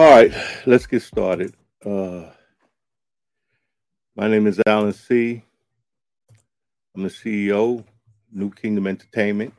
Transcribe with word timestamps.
All 0.00 0.10
right, 0.10 0.32
let's 0.64 0.86
get 0.86 1.02
started. 1.02 1.54
Uh, 1.84 2.24
my 4.16 4.28
name 4.28 4.46
is 4.46 4.58
Alan 4.66 4.94
C. 4.94 5.42
I'm 6.96 7.02
the 7.02 7.10
CEO, 7.10 7.84
New 8.32 8.50
Kingdom 8.50 8.86
Entertainment. 8.86 9.52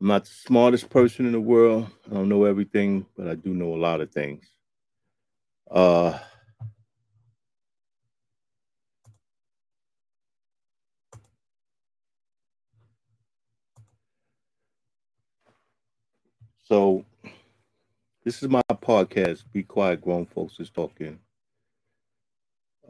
I'm 0.00 0.08
not 0.08 0.24
the 0.24 0.30
smartest 0.30 0.90
person 0.90 1.26
in 1.26 1.32
the 1.32 1.40
world. 1.40 1.86
I 2.10 2.14
don't 2.14 2.28
know 2.28 2.42
everything, 2.42 3.06
but 3.16 3.28
I 3.28 3.36
do 3.36 3.54
know 3.54 3.72
a 3.72 3.76
lot 3.76 4.00
of 4.00 4.10
things. 4.10 4.44
Uh, 5.70 6.18
so 16.64 17.04
this 18.24 18.42
is 18.42 18.48
my 18.48 18.62
podcast, 18.70 19.44
Be 19.52 19.62
Quiet 19.62 20.00
Grown 20.00 20.24
Folks 20.24 20.58
is 20.58 20.70
Talking. 20.70 21.18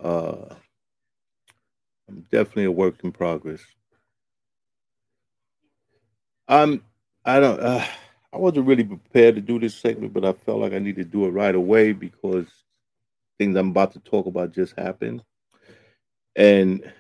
Uh, 0.01 0.55
I'm 2.09 2.25
definitely 2.31 2.65
a 2.65 2.71
work 2.71 3.03
in 3.03 3.11
progress. 3.11 3.61
I'm 6.47 6.85
I 7.25 7.41
don't 7.41 7.59
uh, 7.59 7.85
I 8.33 8.37
wasn't 8.37 8.67
really 8.67 8.85
prepared 8.85 9.35
to 9.35 9.41
do 9.41 9.59
this 9.59 9.75
segment, 9.75 10.13
but 10.13 10.25
I 10.25 10.33
felt 10.33 10.61
like 10.61 10.73
I 10.73 10.79
need 10.79 10.97
to 10.97 11.05
do 11.05 11.25
it 11.27 11.31
right 11.31 11.55
away 11.55 11.93
because 11.93 12.47
things 13.39 13.57
I'm 13.57 13.71
about 13.71 13.93
to 13.93 14.01
talk 14.01 14.27
about 14.27 14.53
just 14.53 14.79
happened. 14.79 15.23
And 16.37 16.93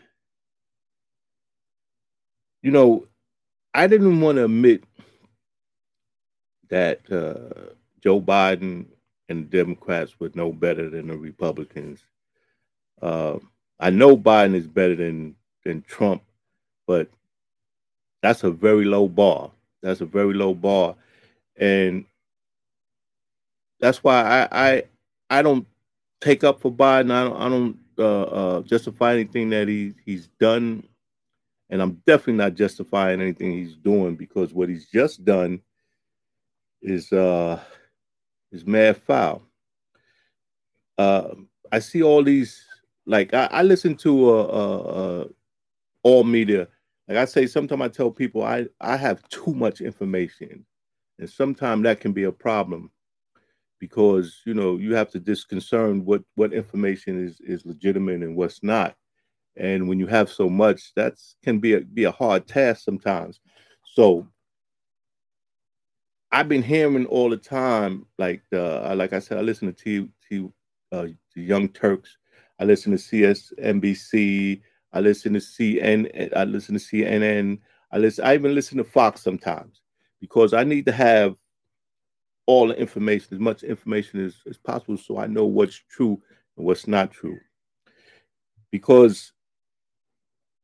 you 2.62 2.70
know, 2.72 3.06
I 3.74 3.86
didn't 3.86 4.20
want 4.20 4.36
to 4.36 4.46
admit 4.46 4.84
that 6.70 7.00
uh, 7.12 7.74
Joe 8.04 8.20
Biden 8.20 8.84
and 9.30 9.50
the 9.50 9.56
Democrats 9.58 10.20
were 10.20 10.30
no 10.34 10.52
better 10.52 10.90
than 10.90 11.08
the 11.08 11.16
Republicans. 11.16 12.04
Uh, 13.00 13.38
I 13.80 13.90
know 13.90 14.16
Biden 14.16 14.54
is 14.54 14.66
better 14.66 14.94
than 14.94 15.34
than 15.64 15.82
Trump, 15.82 16.22
but 16.86 17.08
that's 18.22 18.44
a 18.44 18.50
very 18.50 18.84
low 18.84 19.08
bar. 19.08 19.50
That's 19.82 20.02
a 20.02 20.06
very 20.06 20.34
low 20.34 20.54
bar, 20.54 20.96
and 21.56 22.04
that's 23.80 24.04
why 24.04 24.22
I 24.22 24.48
I, 24.52 24.82
I 25.30 25.42
don't 25.42 25.66
take 26.20 26.44
up 26.44 26.60
for 26.60 26.70
Biden. 26.70 27.10
I 27.10 27.24
don't 27.24 27.40
I 27.40 27.48
don't 27.48 27.78
uh, 27.98 28.22
uh, 28.22 28.62
justify 28.62 29.14
anything 29.14 29.48
that 29.50 29.66
he 29.66 29.94
he's 30.04 30.28
done, 30.38 30.86
and 31.70 31.80
I'm 31.80 32.02
definitely 32.06 32.34
not 32.34 32.54
justifying 32.54 33.22
anything 33.22 33.52
he's 33.52 33.76
doing 33.76 34.14
because 34.14 34.52
what 34.52 34.68
he's 34.68 34.88
just 34.90 35.24
done 35.24 35.60
is 36.82 37.10
uh 37.12 37.58
is 38.54 38.66
mad 38.66 38.96
foul. 38.96 39.42
Uh, 40.96 41.34
I 41.72 41.80
see 41.80 42.02
all 42.02 42.22
these 42.22 42.64
like 43.04 43.34
I, 43.34 43.48
I 43.50 43.62
listen 43.62 43.96
to 43.96 44.30
uh, 44.30 44.42
uh, 44.42 44.78
uh, 44.78 45.24
all 46.04 46.24
media. 46.24 46.68
Like 47.08 47.18
I 47.18 47.24
say, 47.26 47.46
sometimes 47.46 47.82
I 47.82 47.88
tell 47.88 48.10
people 48.10 48.44
I 48.44 48.66
I 48.80 48.96
have 48.96 49.28
too 49.28 49.52
much 49.54 49.80
information, 49.80 50.64
and 51.18 51.28
sometimes 51.28 51.82
that 51.82 52.00
can 52.00 52.12
be 52.12 52.24
a 52.24 52.32
problem 52.32 52.90
because 53.80 54.40
you 54.46 54.54
know 54.54 54.76
you 54.76 54.94
have 54.94 55.10
to 55.10 55.18
disconcern 55.18 56.04
what 56.04 56.22
what 56.36 56.52
information 56.52 57.22
is 57.26 57.40
is 57.40 57.66
legitimate 57.66 58.22
and 58.22 58.36
what's 58.36 58.62
not. 58.62 58.94
And 59.56 59.88
when 59.88 60.00
you 60.00 60.06
have 60.06 60.30
so 60.30 60.48
much, 60.48 60.92
that's 60.94 61.36
can 61.42 61.58
be 61.58 61.74
a 61.74 61.80
be 61.80 62.04
a 62.04 62.12
hard 62.12 62.46
task 62.46 62.84
sometimes. 62.84 63.40
So 63.94 64.26
I've 66.34 66.48
been 66.48 66.64
hearing 66.64 67.06
all 67.06 67.30
the 67.30 67.36
time, 67.36 68.06
like 68.18 68.42
uh, 68.52 68.92
like 68.96 69.12
I 69.12 69.20
said, 69.20 69.38
I 69.38 69.42
listen 69.42 69.72
to 69.72 69.84
T, 69.84 70.08
T 70.28 70.48
uh, 70.90 71.06
Young 71.36 71.68
Turks, 71.68 72.18
I 72.58 72.64
listen 72.64 72.90
to 72.90 72.98
CSNBC, 72.98 74.60
I 74.92 74.98
listen 74.98 75.34
to 75.34 75.38
CN, 75.38 76.32
I 76.36 76.42
listen 76.42 76.74
to 76.74 76.80
CNN, 76.80 77.60
I 77.92 77.98
listen, 77.98 78.24
I 78.24 78.34
even 78.34 78.52
listen 78.52 78.78
to 78.78 78.84
Fox 78.84 79.22
sometimes 79.22 79.80
because 80.20 80.54
I 80.54 80.64
need 80.64 80.86
to 80.86 80.92
have 80.92 81.36
all 82.46 82.66
the 82.66 82.80
information, 82.80 83.28
as 83.32 83.38
much 83.38 83.62
information 83.62 84.24
as, 84.26 84.34
as 84.50 84.58
possible, 84.58 84.98
so 84.98 85.18
I 85.18 85.28
know 85.28 85.44
what's 85.44 85.80
true 85.88 86.20
and 86.56 86.66
what's 86.66 86.88
not 86.88 87.12
true. 87.12 87.38
Because 88.72 89.32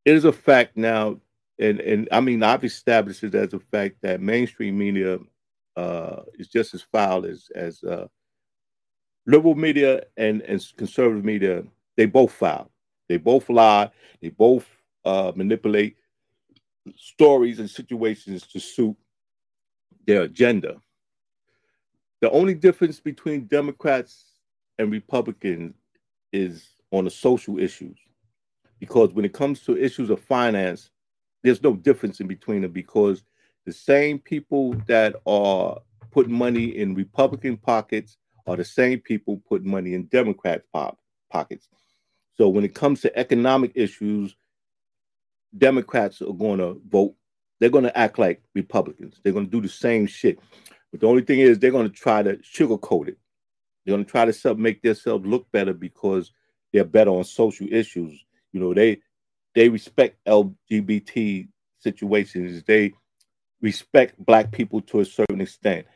it 0.05 0.17
is 0.17 0.25
a 0.25 0.33
fact 0.33 0.77
now, 0.77 1.21
and 1.61 1.79
and 1.79 2.09
I 2.11 2.19
mean 2.19 2.43
I've 2.43 2.65
established 2.65 3.23
it 3.23 3.37
as 3.37 3.55
a 3.55 3.61
fact 3.61 3.99
that 4.03 4.21
mainstream 4.21 4.77
media 4.77 5.21
uh, 5.77 6.23
is 6.35 6.49
just 6.49 6.75
as 6.75 6.83
foul 6.83 7.25
as 7.27 7.49
as 7.55 7.83
uh, 7.85 8.07
liberal 9.27 9.55
media 9.55 10.03
and 10.17 10.43
and 10.43 10.65
conservative 10.77 11.25
media. 11.25 11.65
They 11.97 12.07
both 12.07 12.33
foul. 12.33 12.71
They 13.09 13.17
both 13.17 13.49
lie. 13.51 13.91
They 14.21 14.31
both 14.31 14.67
uh, 15.05 15.33
manipulate 15.35 15.97
stories 16.97 17.59
and 17.59 17.69
situations 17.69 18.47
to 18.49 18.61
suit 18.61 18.97
their 20.07 20.23
agenda. 20.23 20.81
The 22.21 22.31
only 22.31 22.55
difference 22.55 23.01
between 23.01 23.47
Democrats 23.47 24.25
and 24.79 24.91
Republicans 24.91 25.75
is 26.33 26.71
on 26.91 27.05
the 27.05 27.11
social 27.11 27.59
issues. 27.59 27.99
Because 28.79 29.13
when 29.13 29.25
it 29.25 29.33
comes 29.33 29.61
to 29.65 29.77
issues 29.77 30.11
of 30.11 30.21
finance, 30.21 30.91
there's 31.43 31.63
no 31.63 31.75
difference 31.75 32.21
in 32.21 32.27
between 32.27 32.63
them 32.63 32.73
because 32.73 33.23
the 33.67 33.73
same 33.73 34.19
people 34.19 34.75
that 34.87 35.17
are 35.27 35.79
putting 36.11 36.33
money 36.33 36.77
in 36.77 36.95
Republican 36.95 37.57
pockets 37.57 38.17
are 38.47 38.57
the 38.57 38.65
same 38.65 39.01
people 39.01 39.43
putting 39.49 39.71
money 39.71 39.95
in 39.95 40.07
Democrat 40.07 40.63
pop 40.73 40.99
pockets. 41.31 41.69
So 42.37 42.49
when 42.49 42.65
it 42.65 42.75
comes 42.75 43.01
to 43.03 43.19
economic 43.19 43.73
issues, 43.75 44.35
Democrats 45.57 46.23
are 46.23 46.33
going 46.33 46.59
to 46.59 46.81
vote. 46.89 47.15
They're 47.59 47.71
going 47.71 47.85
to 47.85 47.99
act 47.99 48.19
like 48.19 48.43
Republicans. 48.55 49.21
They're 49.23 49.33
going 49.33 49.45
to 49.47 49.51
do 49.51 49.61
the 49.61 49.69
same 49.69 50.07
shit. 50.07 50.39
But 50.91 51.01
the 51.01 51.07
only 51.07 51.23
thing 51.23 51.41
is, 51.41 51.59
they're 51.59 51.71
going 51.71 51.89
to 51.89 51.95
try 51.95 52.23
to 52.23 52.37
sugarcoat 52.39 53.09
it. 53.09 53.19
They're 53.85 53.95
going 53.95 54.05
to 54.05 54.11
try 54.11 54.31
to 54.31 54.55
make 54.55 54.83
themselves 54.83 55.27
look 55.27 55.51
better 55.53 55.75
because 55.75 56.33
they're 56.73 56.85
better 56.85 57.11
on 57.11 57.25
social 57.25 57.67
issues. 57.71 58.25
You 58.53 58.61
know, 58.61 58.75
they 58.75 59.01
they 59.55 59.69
respect 59.69 60.25
LGBT 60.27 61.49
situations. 61.79 62.63
They 62.65 62.93
respect 63.63 64.15
black 64.25 64.51
people 64.51 64.81
to 64.83 65.01
a 65.01 65.05
certain 65.05 65.41
extent. 65.41 65.87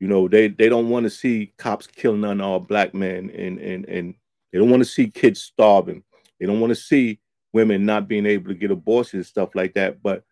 You 0.00 0.08
know, 0.08 0.28
they 0.28 0.48
they 0.48 0.68
don't 0.68 0.88
want 0.88 1.04
to 1.04 1.10
see 1.10 1.52
cops 1.56 1.86
killing 1.86 2.22
none 2.22 2.40
all 2.40 2.60
black 2.60 2.94
men 2.94 3.30
and 3.30 3.58
and 3.58 3.84
and 3.86 4.14
they 4.52 4.58
don't 4.58 4.70
want 4.70 4.82
to 4.82 4.88
see 4.88 5.08
kids 5.08 5.40
starving. 5.40 6.02
They 6.38 6.46
don't 6.46 6.60
want 6.60 6.70
to 6.70 6.76
see 6.76 7.20
women 7.52 7.86
not 7.86 8.08
being 8.08 8.26
able 8.26 8.48
to 8.48 8.54
get 8.54 8.70
abortions 8.70 9.14
and 9.14 9.26
stuff 9.26 9.54
like 9.54 9.74
that. 9.74 10.02
But 10.02 10.24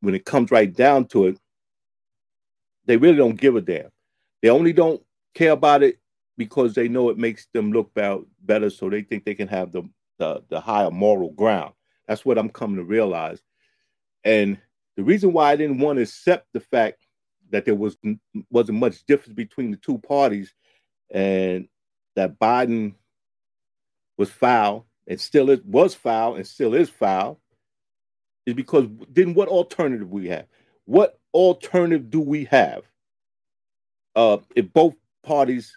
when 0.00 0.14
it 0.14 0.24
comes 0.24 0.50
right 0.50 0.72
down 0.72 1.06
to 1.06 1.26
it, 1.26 1.38
they 2.86 2.96
really 2.96 3.16
don't 3.16 3.40
give 3.40 3.56
a 3.56 3.60
damn. 3.60 3.90
They 4.42 4.48
only 4.48 4.72
don't 4.72 5.02
care 5.34 5.52
about 5.52 5.82
it 5.82 5.98
because 6.36 6.74
they 6.74 6.88
know 6.88 7.10
it 7.10 7.18
makes 7.18 7.46
them 7.52 7.72
look 7.72 7.92
better, 7.94 8.70
so 8.70 8.90
they 8.90 9.02
think 9.02 9.24
they 9.24 9.34
can 9.34 9.48
have 9.48 9.72
the, 9.72 9.82
the 10.18 10.42
the 10.48 10.60
higher 10.60 10.90
moral 10.90 11.30
ground. 11.32 11.74
That's 12.06 12.24
what 12.24 12.38
I'm 12.38 12.50
coming 12.50 12.76
to 12.76 12.84
realize. 12.84 13.40
And 14.24 14.58
the 14.96 15.04
reason 15.04 15.32
why 15.32 15.52
I 15.52 15.56
didn't 15.56 15.78
want 15.78 15.96
to 15.96 16.02
accept 16.02 16.48
the 16.52 16.60
fact 16.60 17.06
that 17.50 17.64
there 17.64 17.74
was 17.74 17.96
wasn't 18.50 18.78
much 18.78 19.04
difference 19.06 19.34
between 19.34 19.70
the 19.70 19.76
two 19.76 19.98
parties, 19.98 20.54
and 21.10 21.68
that 22.16 22.38
Biden 22.38 22.94
was 24.16 24.30
foul 24.30 24.86
and 25.06 25.20
still 25.20 25.50
is, 25.50 25.60
was 25.62 25.94
foul 25.94 26.36
and 26.36 26.46
still 26.46 26.74
is 26.74 26.88
foul, 26.88 27.40
is 28.46 28.54
because 28.54 28.86
then 29.10 29.34
what 29.34 29.48
alternative 29.48 30.10
we 30.10 30.28
have? 30.28 30.46
What 30.86 31.18
alternative 31.34 32.10
do 32.10 32.20
we 32.20 32.44
have? 32.46 32.84
Uh, 34.14 34.38
if 34.54 34.72
both 34.72 34.94
parties 35.22 35.76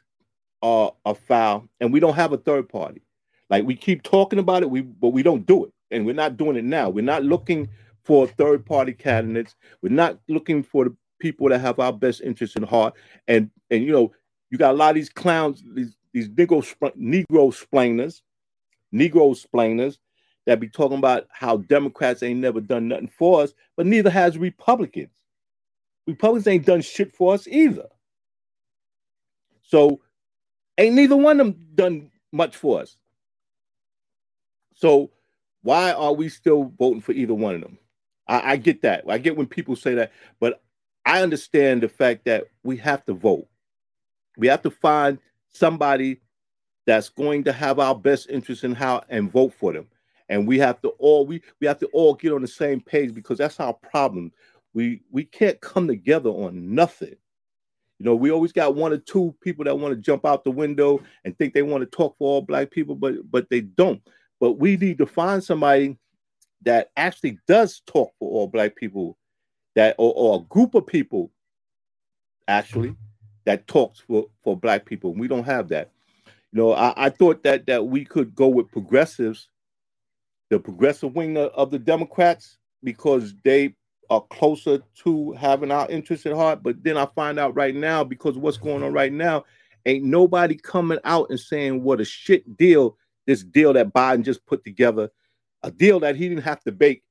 are 0.61 0.94
are 1.05 1.15
foul 1.15 1.67
and 1.81 1.91
we 1.91 1.99
don't 1.99 2.15
have 2.15 2.31
a 2.31 2.38
third 2.38 2.69
party, 2.69 3.01
like 3.49 3.65
we 3.65 3.75
keep 3.75 4.01
talking 4.03 4.39
about 4.39 4.63
it, 4.63 4.69
we 4.69 4.81
but 4.81 5.09
we 5.09 5.23
don't 5.23 5.45
do 5.45 5.65
it, 5.65 5.73
and 5.91 6.05
we're 6.05 6.15
not 6.15 6.38
doing 6.38 6.55
it 6.55 6.63
now. 6.63 6.89
We're 6.89 7.03
not 7.03 7.23
looking 7.23 7.67
for 8.09 8.25
third 8.25 8.65
party 8.65 8.91
candidates. 8.91 9.56
We're 9.83 9.89
not 9.89 10.17
looking 10.27 10.63
for 10.63 10.85
the 10.85 10.95
people 11.19 11.47
that 11.50 11.59
have 11.59 11.77
our 11.77 11.94
best 11.94 12.21
interests 12.21 12.56
in 12.56 12.63
heart. 12.63 12.95
And 13.27 13.51
and 13.69 13.83
you 13.85 13.91
know, 13.91 14.11
you 14.50 14.57
got 14.57 14.73
a 14.73 14.77
lot 14.77 14.89
of 14.89 14.95
these 14.95 15.11
clowns, 15.11 15.63
these 15.75 15.95
these 16.11 16.27
Negro 16.27 16.63
Negro 16.97 17.53
splainers, 17.53 18.23
Negro 18.91 19.38
splainers 19.38 20.00
that 20.47 20.59
be 20.59 20.67
talking 20.67 20.97
about 20.97 21.27
how 21.29 21.57
Democrats 21.57 22.23
ain't 22.23 22.39
never 22.39 22.59
done 22.59 22.88
nothing 22.88 23.11
for 23.15 23.44
us, 23.44 23.53
but 23.77 23.85
neither 23.85 24.09
has 24.09 24.39
Republicans. 24.39 25.13
Republicans 26.07 26.47
ain't 26.47 26.65
done 26.65 26.81
shit 26.81 27.15
for 27.15 27.35
us 27.35 27.47
either. 27.47 27.85
So 29.61 30.01
ain't 30.79 30.95
neither 30.95 31.15
one 31.15 31.39
of 31.39 31.45
them 31.45 31.67
done 31.75 32.11
much 32.31 32.56
for 32.56 32.81
us. 32.81 32.97
So 34.73 35.11
why 35.61 35.91
are 35.91 36.13
we 36.13 36.27
still 36.29 36.73
voting 36.79 37.01
for 37.01 37.11
either 37.11 37.35
one 37.35 37.53
of 37.53 37.61
them? 37.61 37.77
I, 38.29 38.51
I 38.51 38.55
get 38.57 38.81
that. 38.83 39.03
I 39.09 39.17
get 39.17 39.35
when 39.35 39.47
people 39.47 39.75
say 39.75 39.95
that, 39.95 40.13
but 40.39 40.61
I 41.05 41.21
understand 41.21 41.81
the 41.81 41.89
fact 41.89 42.23
that 42.25 42.45
we 42.63 42.77
have 42.77 43.03
to 43.05 43.13
vote. 43.13 43.47
We 44.37 44.47
have 44.47 44.61
to 44.61 44.69
find 44.69 45.17
somebody 45.49 46.21
that's 46.85 47.09
going 47.09 47.43
to 47.43 47.51
have 47.51 47.79
our 47.79 47.95
best 47.95 48.29
interest 48.29 48.63
in 48.63 48.73
how 48.73 49.03
and 49.09 49.31
vote 49.31 49.53
for 49.53 49.73
them. 49.73 49.87
And 50.29 50.47
we 50.47 50.59
have 50.59 50.79
to 50.81 50.89
all 50.99 51.25
we 51.25 51.41
we 51.59 51.67
have 51.67 51.79
to 51.79 51.87
all 51.87 52.13
get 52.13 52.31
on 52.31 52.41
the 52.41 52.47
same 52.47 52.79
page 52.79 53.13
because 53.13 53.39
that's 53.39 53.59
our 53.59 53.73
problem. 53.73 54.31
We 54.73 55.01
we 55.11 55.25
can't 55.25 55.59
come 55.59 55.87
together 55.87 56.29
on 56.29 56.75
nothing. 56.75 57.15
You 57.97 58.05
know, 58.05 58.15
we 58.15 58.31
always 58.31 58.53
got 58.53 58.75
one 58.75 58.93
or 58.93 58.97
two 58.97 59.35
people 59.41 59.65
that 59.65 59.77
want 59.77 59.93
to 59.93 59.99
jump 59.99 60.25
out 60.25 60.43
the 60.43 60.51
window 60.51 61.01
and 61.25 61.37
think 61.37 61.53
they 61.53 61.63
want 61.63 61.81
to 61.81 61.97
talk 61.97 62.17
for 62.17 62.29
all 62.29 62.41
black 62.41 62.69
people, 62.69 62.95
but 62.95 63.15
but 63.31 63.49
they 63.49 63.61
don't. 63.61 64.01
But 64.39 64.53
we 64.53 64.77
need 64.77 64.99
to 64.99 65.05
find 65.05 65.43
somebody 65.43 65.97
that 66.63 66.91
actually 66.97 67.39
does 67.47 67.81
talk 67.85 68.11
for 68.19 68.29
all 68.29 68.47
black 68.47 68.75
people, 68.75 69.17
that 69.75 69.95
or, 69.97 70.13
or 70.15 70.39
a 70.39 70.44
group 70.50 70.75
of 70.75 70.85
people 70.85 71.31
actually 72.47 72.95
that 73.45 73.67
talks 73.67 74.00
for, 74.01 74.27
for 74.44 74.57
black 74.57 74.85
people. 74.85 75.13
We 75.13 75.27
don't 75.27 75.45
have 75.45 75.69
that. 75.69 75.91
You 76.51 76.59
know, 76.59 76.73
I, 76.73 76.94
I 77.06 77.09
thought 77.09 77.44
that 77.44 77.67
that 77.67 77.85
we 77.88 78.03
could 78.06 78.35
go 78.35 78.47
with 78.47 78.71
progressives, 78.71 79.50
the 80.50 80.59
progressive 80.59 81.15
wing 81.15 81.38
of 81.38 81.71
the 81.71 81.79
Democrats, 81.79 82.57
because 82.83 83.33
they 83.44 83.75
are 84.09 84.21
closer 84.31 84.79
to 85.03 85.31
having 85.33 85.71
our 85.71 85.88
interests 85.89 86.25
at 86.25 86.33
heart. 86.33 86.63
But 86.63 86.83
then 86.83 86.97
I 86.97 87.06
find 87.15 87.39
out 87.39 87.56
right 87.56 87.75
now, 87.75 88.03
because 88.03 88.38
what's 88.38 88.57
going 88.57 88.83
on 88.83 88.91
right 88.91 89.13
now, 89.13 89.45
ain't 89.85 90.03
nobody 90.03 90.56
coming 90.56 90.97
out 91.03 91.29
and 91.29 91.39
saying 91.39 91.83
what 91.83 92.01
a 92.01 92.06
shit 92.06 92.57
deal 92.57 92.97
this 93.29 93.44
deal 93.44 93.73
that 93.73 93.94
Biden 93.94 94.23
just 94.23 94.44
put 94.47 94.63
together, 94.63 95.07
a 95.63 95.71
deal 95.71 96.00
that 96.01 96.15
he 96.15 96.29
didn't 96.29 96.44
have 96.44 96.61
to 96.63 96.71
bake. 96.71 97.03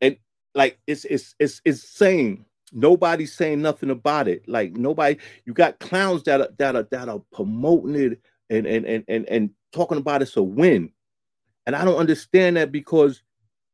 And 0.00 0.16
like 0.54 0.78
it's 0.86 1.04
it's 1.04 1.34
it's 1.38 1.60
it's 1.64 1.88
saying 1.88 2.44
nobody's 2.72 3.34
saying 3.34 3.62
nothing 3.62 3.90
about 3.90 4.28
it. 4.28 4.48
Like 4.48 4.72
nobody, 4.76 5.18
you 5.44 5.52
got 5.52 5.78
clowns 5.80 6.22
that 6.24 6.40
are 6.40 6.48
that 6.58 6.76
are 6.76 6.86
that 6.90 7.08
are 7.08 7.22
promoting 7.32 7.94
it 7.94 8.20
and 8.50 8.66
and 8.66 8.86
and 8.86 9.04
and, 9.08 9.28
and 9.28 9.50
talking 9.72 9.98
about 9.98 10.22
it's 10.22 10.36
a 10.36 10.42
win. 10.42 10.90
And 11.66 11.74
I 11.74 11.84
don't 11.84 11.96
understand 11.98 12.56
that 12.56 12.70
because 12.70 13.22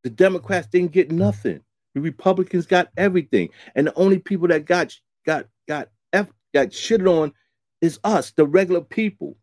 the 0.03 0.11
Democrats 0.11 0.67
didn't 0.69 0.93
get 0.93 1.11
nothing. 1.11 1.61
The 1.95 2.01
Republicans 2.01 2.67
got 2.67 2.89
everything, 2.97 3.51
and 3.75 3.87
the 3.87 3.95
only 3.95 4.19
people 4.19 4.49
that 4.49 4.65
got 4.65 4.99
got 5.27 5.47
got 5.69 5.89
F, 6.13 6.31
got 6.55 6.69
shitted 6.69 7.07
on 7.07 7.33
is 7.83 7.99
us, 8.05 8.31
the 8.31 8.47
regular 8.47 8.81
people, 8.81 9.37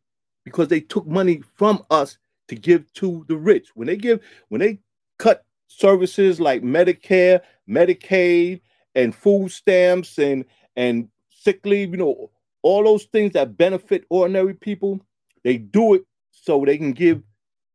because 0.46 0.68
they 0.68 0.80
took 0.80 1.06
money 1.06 1.44
from 1.58 1.84
us 1.92 2.18
to 2.50 2.56
give 2.56 2.92
to 2.94 3.26
the 3.28 3.38
rich. 3.38 3.70
When 3.76 3.88
they 3.88 3.96
give, 3.96 4.20
when 4.50 4.60
they 4.60 4.80
cut 5.18 5.46
services 5.68 6.40
like 6.40 6.62
Medicare, 6.62 7.42
Medicaid, 7.70 8.62
and 8.96 9.16
food 9.16 9.52
stamps, 9.52 10.20
and 10.20 10.46
and 10.76 11.08
sick 11.30 11.66
leave, 11.66 11.92
you 11.92 11.98
know, 11.98 12.32
all 12.62 12.84
those 12.84 13.06
things 13.06 13.34
that 13.34 13.58
benefit 13.58 14.04
ordinary 14.10 14.54
people, 14.54 15.00
they 15.44 15.58
do 15.58 15.94
it 15.94 16.04
so 16.32 16.64
they 16.66 16.78
can 16.78 16.92
give 16.92 17.22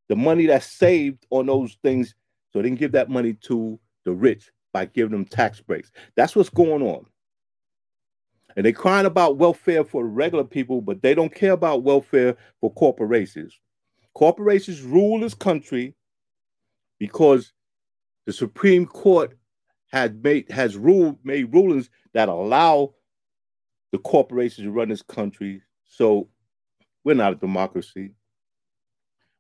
the 0.09 0.17
money 0.17 0.47
that's 0.47 0.67
saved 0.67 1.27
on 1.31 1.47
those 1.47 1.77
things, 1.83 2.15
so 2.53 2.61
they 2.61 2.69
can 2.69 2.77
give 2.77 2.93
that 2.93 3.09
money 3.09 3.33
to 3.33 3.79
the 4.05 4.13
rich 4.13 4.51
by 4.73 4.85
giving 4.85 5.13
them 5.13 5.25
tax 5.25 5.61
breaks. 5.61 5.91
That's 6.17 6.37
what's 6.37 6.51
going 6.51 6.83
on. 6.83 7.07
And 8.57 8.65
they're 8.65 8.73
crying 8.73 9.07
about 9.07 9.39
welfare 9.39 9.85
for 9.85 10.07
regular 10.07 10.45
people, 10.45 10.81
but 10.81 11.03
they 11.03 11.15
don't 11.15 11.35
care 11.35 11.53
about 11.53 11.83
welfare 11.83 12.37
for 12.61 12.73
corporations. 12.73 13.59
Corporations 14.15 14.83
rule 14.83 15.21
this 15.21 15.35
country 15.35 15.95
because 16.99 17.53
the 18.27 18.33
Supreme 18.33 18.87
Court 18.87 19.37
has 19.93 20.13
made 20.23 20.51
has 20.51 20.77
ruled 20.77 21.19
made 21.25 21.53
rulings 21.53 21.91
that 22.15 22.29
allow 22.29 22.95
the 23.93 23.99
corporations 23.99 24.67
to 24.67 24.71
run 24.71 24.89
this 24.89 25.03
country. 25.03 25.63
So 25.85 26.29
we're 27.05 27.15
not 27.15 27.33
a 27.33 27.37
democracy. 27.37 28.11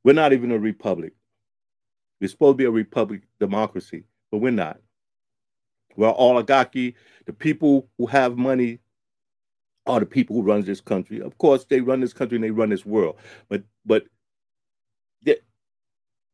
We're 0.04 0.12
not 0.12 0.32
even 0.32 0.52
a 0.52 0.58
republic. 0.58 1.12
We're 2.20 2.28
supposed 2.28 2.54
to 2.54 2.58
be 2.58 2.64
a 2.64 2.70
republic 2.70 3.22
democracy, 3.40 4.04
but 4.30 4.38
we're 4.38 4.52
not. 4.52 4.78
We're 5.96 6.12
oligarchy, 6.12 6.96
the 7.26 7.32
people 7.32 7.88
who 7.98 8.06
have 8.06 8.36
money 8.36 8.80
are 9.86 10.00
the 10.00 10.06
people 10.06 10.36
who 10.36 10.42
run 10.42 10.62
this 10.62 10.80
country. 10.80 11.20
Of 11.20 11.38
course, 11.38 11.64
they 11.64 11.80
run 11.80 12.00
this 12.00 12.12
country 12.12 12.36
and 12.36 12.44
they 12.44 12.50
run 12.50 12.70
this 12.70 12.86
world. 12.86 13.16
But 13.48 13.62
but 13.84 14.04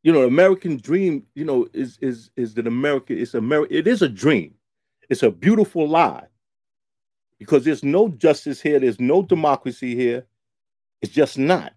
you 0.02 0.12
know, 0.12 0.22
American 0.22 0.78
dream, 0.78 1.26
you 1.34 1.44
know, 1.44 1.68
is 1.72 1.98
is 2.00 2.30
is 2.36 2.54
that 2.54 2.66
America 2.66 3.12
it's 3.12 3.34
America 3.34 3.76
it 3.76 3.86
is 3.86 4.02
a 4.02 4.08
dream. 4.08 4.54
It's 5.08 5.22
a 5.22 5.30
beautiful 5.30 5.88
lie. 5.88 6.26
Because 7.38 7.64
there's 7.64 7.82
no 7.82 8.08
justice 8.08 8.60
here, 8.60 8.78
there's 8.78 9.00
no 9.00 9.22
democracy 9.22 9.94
here. 9.94 10.26
It's 11.00 11.12
just 11.12 11.38
not. 11.38 11.72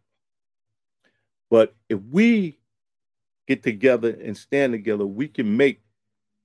But 1.50 1.74
if 1.88 2.00
we 2.12 2.60
get 3.48 3.64
together 3.64 4.18
and 4.24 4.36
stand 4.36 4.74
together, 4.74 5.06
we 5.06 5.28
can 5.28 5.56
make 5.56 5.82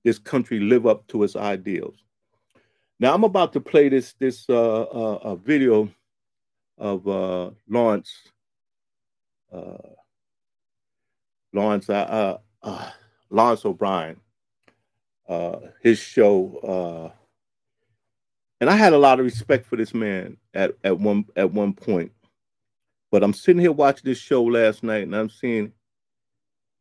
this 0.04 0.18
country 0.18 0.60
live 0.60 0.86
up 0.86 1.06
to 1.08 1.24
its 1.24 1.34
ideals. 1.34 1.96
Now 3.00 3.14
I'm 3.14 3.24
about 3.24 3.52
to 3.52 3.60
play 3.60 3.88
this 3.88 4.14
this 4.14 4.46
uh, 4.48 4.82
uh, 4.82 5.34
video 5.36 5.88
of 6.78 7.06
uh, 7.06 7.50
Lawrence 7.68 8.12
uh, 9.52 9.76
Lawrence 11.52 11.88
uh, 11.90 12.38
uh, 12.62 12.90
Lawrence 13.30 13.64
O'Brien, 13.64 14.20
uh, 15.28 15.58
his 15.82 15.98
show, 15.98 16.58
Uh 17.12 17.18
and 18.60 18.68
I 18.68 18.76
had 18.76 18.92
a 18.92 18.98
lot 18.98 19.20
of 19.20 19.24
respect 19.26 19.66
for 19.66 19.76
this 19.76 19.94
man 19.94 20.36
at, 20.54 20.72
at 20.82 20.98
one 20.98 21.26
at 21.36 21.52
one 21.52 21.72
point. 21.72 22.12
But 23.10 23.22
I'm 23.22 23.32
sitting 23.32 23.60
here 23.60 23.72
watching 23.72 24.02
this 24.04 24.18
show 24.18 24.42
last 24.44 24.82
night, 24.82 25.04
and 25.04 25.14
I'm 25.14 25.30
seeing. 25.30 25.72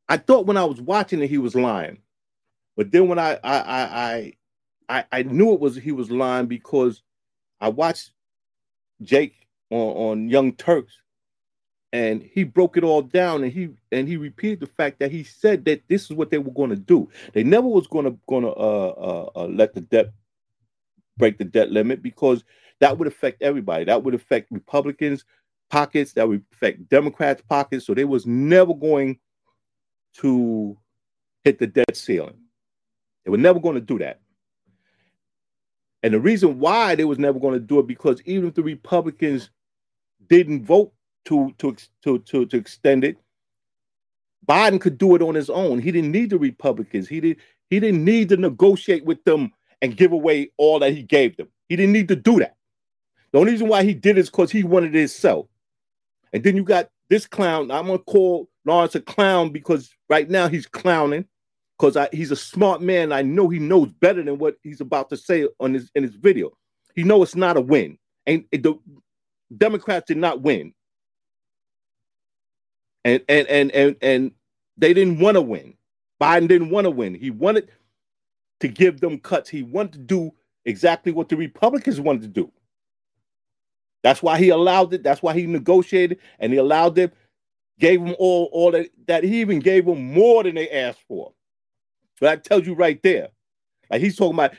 I 0.10 0.18
thought 0.18 0.46
when 0.48 0.58
I 0.58 0.66
was 0.66 0.82
watching 0.82 1.22
it, 1.22 1.30
he 1.30 1.38
was 1.38 1.56
lying. 1.56 2.00
But 2.76 2.92
then 2.92 3.08
when 3.08 3.20
I 3.20 3.40
I 3.44 3.60
I 3.60 4.34
I, 4.90 5.06
I 5.12 5.24
knew 5.24 5.54
it 5.54 5.60
was 5.60 5.76
he 5.76 5.92
was 5.92 6.10
lying 6.10 6.48
because 6.48 7.04
I 7.62 7.70
watched 7.70 8.12
Jake 9.02 9.48
on, 9.70 9.80
on 9.80 10.30
Young 10.30 10.54
Turks 10.54 10.98
and 11.98 12.22
he 12.32 12.44
broke 12.44 12.78
it 12.78 12.84
all 12.84 13.02
down 13.02 13.44
and 13.44 13.52
he 13.52 13.70
and 13.92 14.08
he 14.08 14.18
repeated 14.18 14.60
the 14.60 14.68
fact 14.68 15.00
that 15.00 15.12
he 15.12 15.24
said 15.24 15.66
that 15.66 15.82
this 15.88 16.04
is 16.04 16.14
what 16.14 16.30
they 16.30 16.38
were 16.38 16.52
going 16.52 16.70
to 16.70 16.76
do. 16.76 17.10
They 17.34 17.44
never 17.44 17.68
was 17.68 17.88
going 17.88 18.06
to 18.06 18.16
going 18.28 18.44
to 18.44 18.52
uh, 18.52 18.52
uh, 18.56 19.30
uh, 19.36 19.48
let 19.48 19.74
the 19.74 19.82
debt 19.82 20.14
break 21.18 21.40
the 21.40 21.44
debt 21.44 21.72
limit 21.72 22.04
because 22.04 22.44
that 22.82 23.00
would 23.00 23.08
affect 23.08 23.42
everybody. 23.42 23.84
That 23.86 24.04
would 24.04 24.14
affect 24.14 24.52
Republicans 24.52 25.26
pockets. 25.72 26.14
That 26.14 26.28
would 26.28 26.46
affect 26.54 26.88
Democrats 26.88 27.42
pockets. 27.50 27.88
So 27.88 27.96
they 27.96 28.06
was 28.06 28.28
never 28.28 28.76
going 28.76 29.18
to 30.18 30.78
hit 31.44 31.58
the 31.58 31.66
debt 31.66 31.98
ceiling. 31.98 32.38
They 33.26 33.32
were 33.32 33.38
never 33.38 33.60
going 33.60 33.76
to 33.76 33.82
do 33.82 33.98
that. 34.00 34.20
And 36.04 36.14
the 36.14 36.20
reason 36.20 36.60
why 36.60 36.94
they 36.94 37.06
was 37.06 37.18
never 37.18 37.40
going 37.40 37.56
to 37.56 37.60
do 37.60 37.80
it 37.80 37.88
because 37.88 38.22
even 38.26 38.50
if 38.50 38.54
the 38.54 38.62
Republicans 38.62 39.50
didn't 40.30 40.64
vote 40.64 40.94
to 41.28 41.54
to 41.60 41.76
to 42.04 42.20
to, 42.20 42.46
to 42.46 42.58
extend 42.58 43.04
it, 43.04 43.18
Biden 44.48 44.80
could 44.82 44.98
do 44.98 45.16
it 45.16 45.22
on 45.22 45.36
his 45.36 45.50
own. 45.50 45.80
He 45.80 45.92
didn't 45.92 46.12
need 46.12 46.30
the 46.30 46.40
Republicans. 46.40 47.08
He 47.08 47.20
did 47.20 47.38
he 47.70 47.80
didn't 47.80 48.04
need 48.04 48.30
to 48.30 48.38
negotiate 48.38 49.06
with 49.06 49.24
them 49.26 49.52
and 49.82 49.98
give 49.98 50.12
away 50.12 50.52
all 50.58 50.80
that 50.80 50.94
he 50.94 51.04
gave 51.04 51.38
them. 51.38 51.50
He 51.70 51.76
didn't 51.76 51.94
need 51.94 52.08
to 52.08 52.16
do 52.16 52.40
that. 52.40 52.56
The 53.32 53.40
only 53.40 53.52
reason 53.52 53.68
why 53.68 53.84
he 53.84 53.94
did 53.94 54.18
it 54.18 54.22
is 54.22 54.30
because 54.30 54.52
he 54.52 54.64
wanted 54.64 54.96
it 54.96 55.00
himself. 55.00 55.48
And 56.32 56.44
then 56.44 56.56
you 56.56 56.64
got 56.64 56.90
this 57.10 57.28
clown. 57.28 57.72
I'm 57.72 57.88
gonna 57.88 58.00
call 58.00 58.50
Lawrence 58.66 58.96
a 58.96 59.02
clown 59.02 59.52
because 59.52 59.90
right 60.10 60.30
now 60.30 60.48
he's 60.48 60.66
clowning 60.66 61.26
because 61.78 61.98
he's 62.12 62.32
a 62.32 62.38
smart 62.38 62.82
man. 62.82 63.12
I 63.12 63.22
know 63.22 63.50
he 63.50 63.60
knows 63.60 63.92
better 63.94 64.24
than 64.24 64.38
what 64.38 64.56
he's 64.64 64.82
about 64.82 65.10
to 65.10 65.18
say 65.18 65.48
on 65.60 65.74
his 65.74 65.92
in 65.94 66.04
his 66.04 66.16
video. 66.16 66.52
He 66.96 67.04
know 67.04 67.22
it's 67.22 67.36
not 67.36 67.58
a 67.58 67.62
win, 67.62 67.98
and 68.26 68.46
the 68.52 68.80
Democrats 69.56 70.08
did 70.08 70.18
not 70.18 70.42
win, 70.42 70.74
and 73.08 73.24
and 73.30 73.48
and 73.48 73.72
and 73.72 73.96
and 74.02 74.32
they 74.78 74.94
didn't 74.94 75.20
want 75.20 75.36
to 75.36 75.42
win. 75.42 75.74
Biden 76.22 76.48
didn't 76.48 76.70
want 76.70 76.86
to 76.86 76.92
win. 76.92 77.16
He 77.16 77.32
wanted 77.32 77.70
to 78.60 78.68
give 78.68 79.00
them 79.00 79.20
cuts. 79.20 79.50
He 79.50 79.64
wanted 79.64 79.94
to 79.94 80.00
do 80.00 80.32
exactly 80.66 81.12
what 81.12 81.30
the 81.30 81.38
Republicans 81.38 82.02
wanted 82.02 82.24
to 82.24 82.28
do. 82.28 82.52
That's 84.04 84.22
why 84.22 84.38
he 84.38 84.50
allowed 84.50 84.94
it. 84.94 85.04
That's 85.04 85.22
why 85.22 85.34
he 85.34 85.46
negotiated 85.46 86.20
and 86.40 86.52
he 86.52 86.60
allowed 86.60 86.96
them, 86.96 87.12
gave 87.80 88.04
them 88.04 88.16
all, 88.20 88.50
all 88.52 88.72
that, 88.72 88.90
that 89.08 89.24
he 89.24 89.42
even 89.42 89.60
gave 89.60 89.86
them 89.86 90.14
more 90.14 90.44
than 90.44 90.56
they 90.56 90.70
asked 90.70 91.04
for. 91.08 91.34
So 92.20 92.26
that 92.26 92.44
tells 92.44 92.66
you 92.66 92.74
right 92.74 93.02
there. 93.04 93.30
Like 93.90 94.02
he's 94.02 94.16
talking 94.16 94.36
about 94.36 94.54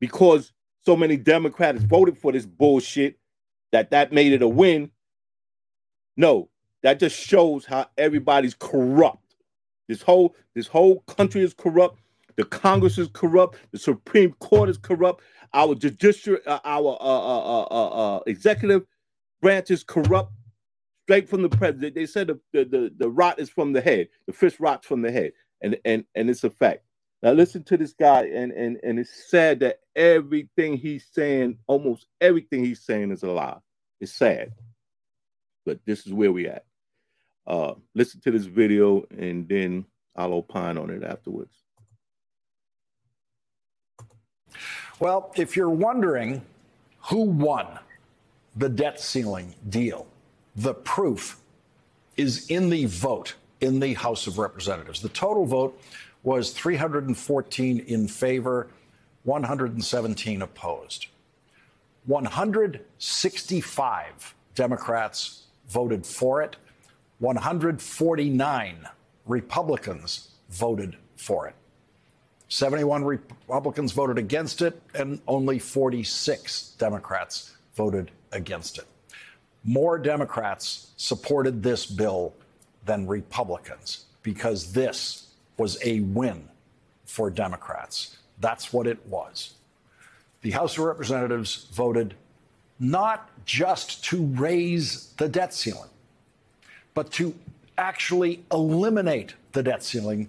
because 0.00 0.52
so 0.84 0.96
many 0.96 1.16
Democrats 1.16 1.82
voted 1.82 2.16
for 2.16 2.32
this 2.32 2.46
bullshit 2.46 3.18
that 3.72 3.90
that 3.90 4.12
made 4.12 4.32
it 4.32 4.42
a 4.42 4.48
win. 4.48 4.90
No, 6.16 6.49
that 6.82 7.00
just 7.00 7.16
shows 7.16 7.64
how 7.64 7.86
everybody's 7.98 8.54
corrupt. 8.54 9.36
This 9.88 10.02
whole 10.02 10.34
this 10.54 10.66
whole 10.66 11.00
country 11.00 11.42
is 11.42 11.54
corrupt. 11.54 11.98
The 12.36 12.44
Congress 12.44 12.96
is 12.96 13.08
corrupt. 13.12 13.58
The 13.72 13.78
Supreme 13.78 14.32
Court 14.34 14.68
is 14.68 14.78
corrupt. 14.78 15.22
Our 15.52 15.74
judicial, 15.74 16.38
uh, 16.46 16.60
our 16.64 16.96
uh, 17.00 17.04
uh, 17.04 17.40
uh, 17.40 17.66
uh, 17.70 18.16
uh 18.16 18.20
executive 18.26 18.86
branch 19.42 19.70
is 19.70 19.82
corrupt 19.82 20.32
straight 21.10 21.28
from 21.28 21.42
the 21.42 21.48
president. 21.48 21.96
They 21.96 22.06
said 22.06 22.28
the, 22.28 22.40
the, 22.52 22.64
the, 22.64 22.92
the 22.96 23.10
rot 23.10 23.40
is 23.40 23.50
from 23.50 23.72
the 23.72 23.80
head, 23.80 24.08
the 24.26 24.32
fish 24.32 24.60
rots 24.60 24.86
from 24.86 25.02
the 25.02 25.10
head, 25.10 25.32
and 25.60 25.76
and 25.84 26.04
and 26.14 26.30
it's 26.30 26.44
a 26.44 26.50
fact. 26.50 26.84
Now 27.20 27.32
listen 27.32 27.64
to 27.64 27.76
this 27.76 27.92
guy, 27.92 28.26
and 28.26 28.52
and 28.52 28.78
and 28.84 28.98
it's 29.00 29.28
sad 29.28 29.58
that 29.60 29.80
everything 29.96 30.76
he's 30.76 31.06
saying, 31.12 31.58
almost 31.66 32.06
everything 32.20 32.64
he's 32.64 32.82
saying, 32.82 33.10
is 33.10 33.24
a 33.24 33.30
lie. 33.30 33.58
It's 34.00 34.12
sad, 34.12 34.52
but 35.66 35.80
this 35.84 36.06
is 36.06 36.12
where 36.12 36.30
we 36.30 36.46
at. 36.46 36.64
Uh, 37.50 37.74
listen 37.96 38.20
to 38.20 38.30
this 38.30 38.44
video, 38.44 39.04
and 39.18 39.48
then 39.48 39.84
I'll 40.14 40.34
opine 40.34 40.78
on 40.78 40.88
it 40.88 41.02
afterwards. 41.02 41.64
Well, 45.00 45.32
if 45.36 45.56
you're 45.56 45.68
wondering 45.68 46.42
who 47.00 47.22
won 47.22 47.66
the 48.54 48.68
debt 48.68 49.00
ceiling 49.00 49.56
deal, 49.68 50.06
the 50.54 50.74
proof 50.74 51.40
is 52.16 52.48
in 52.50 52.70
the 52.70 52.84
vote 52.84 53.34
in 53.60 53.80
the 53.80 53.94
House 53.94 54.28
of 54.28 54.38
Representatives. 54.38 55.02
The 55.02 55.08
total 55.08 55.44
vote 55.44 55.76
was 56.22 56.52
314 56.52 57.80
in 57.80 58.06
favor, 58.06 58.68
117 59.24 60.42
opposed. 60.42 61.08
165 62.06 64.34
Democrats 64.54 65.46
voted 65.68 66.06
for 66.06 66.42
it, 66.42 66.54
149 67.20 68.88
Republicans 69.26 70.30
voted 70.48 70.96
for 71.16 71.46
it. 71.46 71.54
71 72.48 73.04
Republicans 73.04 73.92
voted 73.92 74.18
against 74.18 74.60
it, 74.60 74.80
and 74.94 75.20
only 75.28 75.58
46 75.58 76.70
Democrats 76.78 77.56
voted 77.76 78.10
against 78.32 78.78
it. 78.78 78.86
More 79.62 79.98
Democrats 79.98 80.92
supported 80.96 81.62
this 81.62 81.86
bill 81.86 82.34
than 82.86 83.06
Republicans 83.06 84.06
because 84.22 84.72
this 84.72 85.28
was 85.58 85.78
a 85.84 86.00
win 86.00 86.48
for 87.04 87.30
Democrats. 87.30 88.16
That's 88.40 88.72
what 88.72 88.86
it 88.86 89.06
was. 89.06 89.54
The 90.40 90.52
House 90.52 90.78
of 90.78 90.84
Representatives 90.84 91.68
voted 91.74 92.14
not 92.78 93.28
just 93.44 94.02
to 94.04 94.24
raise 94.24 95.12
the 95.18 95.28
debt 95.28 95.52
ceiling, 95.52 95.89
but 96.94 97.10
to 97.12 97.34
actually 97.78 98.44
eliminate 98.52 99.34
the 99.52 99.62
debt 99.62 99.82
ceiling 99.82 100.28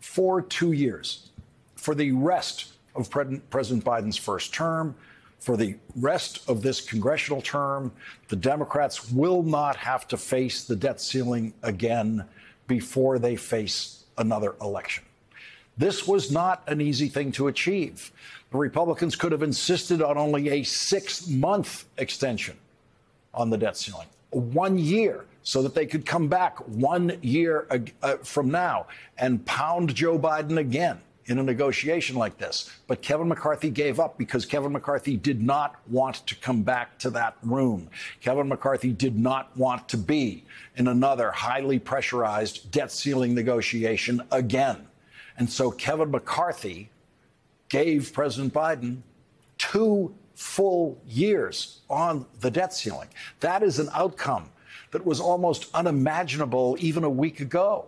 for 0.00 0.42
two 0.42 0.72
years 0.72 1.30
for 1.74 1.94
the 1.94 2.10
rest 2.12 2.72
of 2.94 3.10
President 3.10 3.84
Biden's 3.84 4.16
first 4.16 4.52
term. 4.52 4.94
For 5.38 5.56
the 5.56 5.76
rest 5.94 6.48
of 6.48 6.62
this 6.62 6.80
congressional 6.80 7.42
term, 7.42 7.92
the 8.28 8.36
Democrats 8.36 9.12
will 9.12 9.42
not 9.42 9.76
have 9.76 10.08
to 10.08 10.16
face 10.16 10.64
the 10.64 10.74
debt 10.74 11.00
ceiling 11.00 11.52
again 11.62 12.24
before 12.66 13.18
they 13.18 13.36
face 13.36 14.04
another 14.18 14.56
election. 14.60 15.04
This 15.76 16.08
was 16.08 16.32
not 16.32 16.62
an 16.66 16.80
easy 16.80 17.08
thing 17.08 17.32
to 17.32 17.48
achieve. 17.48 18.10
The 18.50 18.58
Republicans 18.58 19.14
could 19.14 19.32
have 19.32 19.42
insisted 19.42 20.00
on 20.00 20.16
only 20.16 20.48
a 20.48 20.62
six 20.62 21.28
month 21.28 21.84
extension 21.98 22.56
on 23.34 23.50
the 23.50 23.58
debt 23.58 23.76
ceiling, 23.76 24.06
one 24.30 24.78
year, 24.78 25.26
so 25.46 25.62
that 25.62 25.76
they 25.76 25.86
could 25.86 26.04
come 26.04 26.26
back 26.26 26.58
one 26.66 27.16
year 27.22 27.68
uh, 28.02 28.16
from 28.16 28.50
now 28.50 28.84
and 29.16 29.46
pound 29.46 29.94
Joe 29.94 30.18
Biden 30.18 30.58
again 30.58 30.98
in 31.26 31.38
a 31.38 31.42
negotiation 31.42 32.16
like 32.16 32.36
this. 32.36 32.68
But 32.88 33.00
Kevin 33.00 33.28
McCarthy 33.28 33.70
gave 33.70 34.00
up 34.00 34.18
because 34.18 34.44
Kevin 34.44 34.72
McCarthy 34.72 35.16
did 35.16 35.40
not 35.40 35.76
want 35.88 36.26
to 36.26 36.34
come 36.34 36.64
back 36.64 36.98
to 36.98 37.10
that 37.10 37.36
room. 37.44 37.88
Kevin 38.20 38.48
McCarthy 38.48 38.92
did 38.92 39.16
not 39.16 39.56
want 39.56 39.88
to 39.90 39.96
be 39.96 40.44
in 40.74 40.88
another 40.88 41.30
highly 41.30 41.78
pressurized 41.78 42.68
debt 42.72 42.90
ceiling 42.90 43.32
negotiation 43.32 44.20
again. 44.32 44.88
And 45.38 45.48
so 45.48 45.70
Kevin 45.70 46.10
McCarthy 46.10 46.90
gave 47.68 48.12
President 48.12 48.52
Biden 48.52 49.02
two 49.58 50.12
full 50.34 51.00
years 51.06 51.82
on 51.88 52.26
the 52.40 52.50
debt 52.50 52.74
ceiling. 52.74 53.08
That 53.38 53.62
is 53.62 53.78
an 53.78 53.90
outcome 53.94 54.50
that 54.96 55.04
was 55.04 55.20
almost 55.20 55.66
unimaginable 55.74 56.74
even 56.80 57.04
a 57.04 57.10
week 57.10 57.40
ago. 57.40 57.86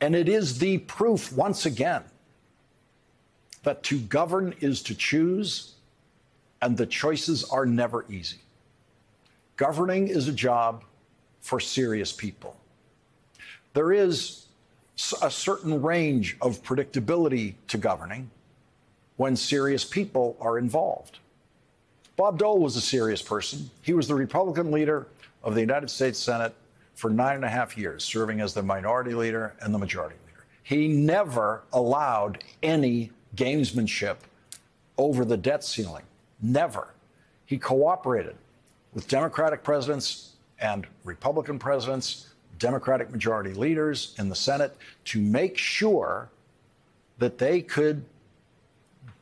And 0.00 0.16
it 0.16 0.26
is 0.26 0.58
the 0.58 0.78
proof, 0.78 1.30
once 1.34 1.66
again, 1.66 2.02
that 3.62 3.82
to 3.82 3.98
govern 4.00 4.54
is 4.62 4.80
to 4.84 4.94
choose, 4.94 5.74
and 6.62 6.78
the 6.78 6.86
choices 6.86 7.44
are 7.44 7.66
never 7.66 8.06
easy. 8.10 8.38
Governing 9.56 10.08
is 10.08 10.26
a 10.26 10.32
job 10.32 10.82
for 11.42 11.60
serious 11.60 12.10
people. 12.10 12.56
There 13.74 13.92
is 13.92 14.46
a 15.20 15.30
certain 15.30 15.82
range 15.82 16.38
of 16.40 16.62
predictability 16.62 17.56
to 17.68 17.76
governing 17.76 18.30
when 19.18 19.36
serious 19.36 19.84
people 19.84 20.38
are 20.40 20.56
involved. 20.56 21.18
Bob 22.16 22.38
Dole 22.38 22.60
was 22.60 22.76
a 22.76 22.80
serious 22.80 23.20
person. 23.20 23.68
He 23.82 23.92
was 23.92 24.08
the 24.08 24.14
Republican 24.14 24.70
leader 24.70 25.06
of 25.44 25.54
the 25.54 25.60
United 25.60 25.90
States 25.90 26.18
Senate 26.18 26.54
for 26.94 27.10
nine 27.10 27.36
and 27.36 27.44
a 27.44 27.48
half 27.48 27.76
years, 27.76 28.02
serving 28.02 28.40
as 28.40 28.54
the 28.54 28.62
minority 28.62 29.14
leader 29.14 29.54
and 29.60 29.72
the 29.72 29.78
majority 29.78 30.16
leader. 30.26 30.44
He 30.62 30.88
never 30.88 31.62
allowed 31.72 32.42
any 32.62 33.12
gamesmanship 33.36 34.16
over 34.96 35.24
the 35.24 35.36
debt 35.36 35.62
ceiling. 35.62 36.04
Never. 36.40 36.88
He 37.46 37.58
cooperated 37.58 38.36
with 38.94 39.06
Democratic 39.08 39.62
presidents 39.62 40.32
and 40.60 40.86
Republican 41.04 41.58
presidents, 41.58 42.28
Democratic 42.58 43.10
majority 43.10 43.52
leaders 43.52 44.14
in 44.18 44.28
the 44.28 44.36
Senate 44.36 44.76
to 45.06 45.20
make 45.20 45.58
sure 45.58 46.30
that 47.18 47.38
they 47.38 47.60
could 47.60 48.04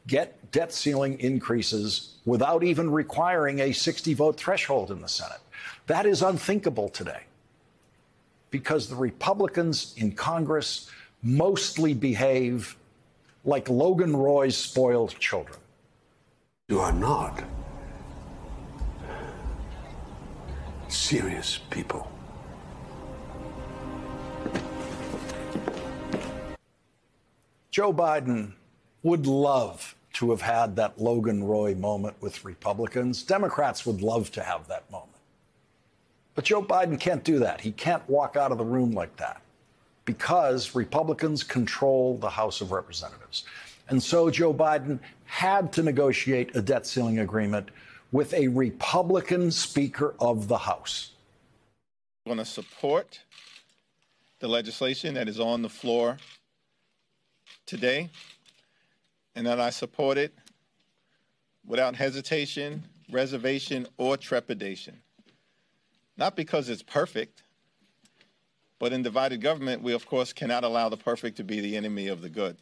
get 0.06 0.52
debt 0.52 0.72
ceiling 0.72 1.18
increases 1.18 2.16
without 2.26 2.62
even 2.62 2.90
requiring 2.90 3.60
a 3.60 3.72
60 3.72 4.14
vote 4.14 4.36
threshold 4.36 4.90
in 4.90 5.00
the 5.00 5.08
Senate. 5.08 5.40
That 5.86 6.06
is 6.06 6.22
unthinkable 6.22 6.88
today 6.88 7.22
because 8.50 8.88
the 8.88 8.96
Republicans 8.96 9.94
in 9.96 10.12
Congress 10.12 10.90
mostly 11.22 11.94
behave 11.94 12.76
like 13.44 13.68
Logan 13.68 14.14
Roy's 14.14 14.56
spoiled 14.56 15.18
children. 15.18 15.58
You 16.68 16.80
are 16.80 16.92
not 16.92 17.42
serious 20.88 21.58
people. 21.70 22.10
Joe 27.70 27.92
Biden 27.92 28.52
would 29.02 29.26
love 29.26 29.96
to 30.12 30.30
have 30.30 30.42
had 30.42 30.76
that 30.76 31.00
Logan 31.00 31.42
Roy 31.42 31.74
moment 31.74 32.16
with 32.20 32.44
Republicans. 32.44 33.22
Democrats 33.22 33.86
would 33.86 34.02
love 34.02 34.30
to 34.32 34.42
have 34.42 34.68
that 34.68 34.90
moment. 34.90 35.11
But 36.34 36.44
Joe 36.44 36.62
Biden 36.62 36.98
can't 36.98 37.22
do 37.24 37.38
that. 37.40 37.60
He 37.60 37.72
can't 37.72 38.06
walk 38.08 38.36
out 38.36 38.52
of 38.52 38.58
the 38.58 38.64
room 38.64 38.92
like 38.92 39.16
that 39.16 39.42
because 40.04 40.74
Republicans 40.74 41.42
control 41.42 42.16
the 42.18 42.30
House 42.30 42.60
of 42.60 42.72
Representatives. 42.72 43.44
And 43.88 44.02
so 44.02 44.30
Joe 44.30 44.54
Biden 44.54 44.98
had 45.24 45.72
to 45.74 45.82
negotiate 45.82 46.56
a 46.56 46.62
debt 46.62 46.86
ceiling 46.86 47.18
agreement 47.18 47.70
with 48.10 48.32
a 48.34 48.48
Republican 48.48 49.50
Speaker 49.50 50.14
of 50.20 50.48
the 50.48 50.58
House. 50.58 51.10
I'm 52.24 52.30
going 52.30 52.44
to 52.44 52.50
support 52.50 53.20
the 54.38 54.48
legislation 54.48 55.14
that 55.14 55.28
is 55.28 55.38
on 55.40 55.62
the 55.62 55.68
floor 55.68 56.18
today, 57.66 58.10
and 59.34 59.46
that 59.46 59.60
I 59.60 59.70
support 59.70 60.18
it 60.18 60.34
without 61.66 61.94
hesitation, 61.94 62.82
reservation, 63.10 63.86
or 63.98 64.16
trepidation. 64.16 64.98
Not 66.22 66.36
because 66.36 66.68
it's 66.68 66.84
perfect, 66.84 67.42
but 68.78 68.92
in 68.92 69.02
divided 69.02 69.40
government, 69.40 69.82
we 69.82 69.92
of 69.92 70.06
course 70.06 70.32
cannot 70.32 70.62
allow 70.62 70.88
the 70.88 70.96
perfect 70.96 71.38
to 71.38 71.42
be 71.42 71.58
the 71.58 71.76
enemy 71.76 72.06
of 72.06 72.22
the 72.22 72.28
good. 72.28 72.56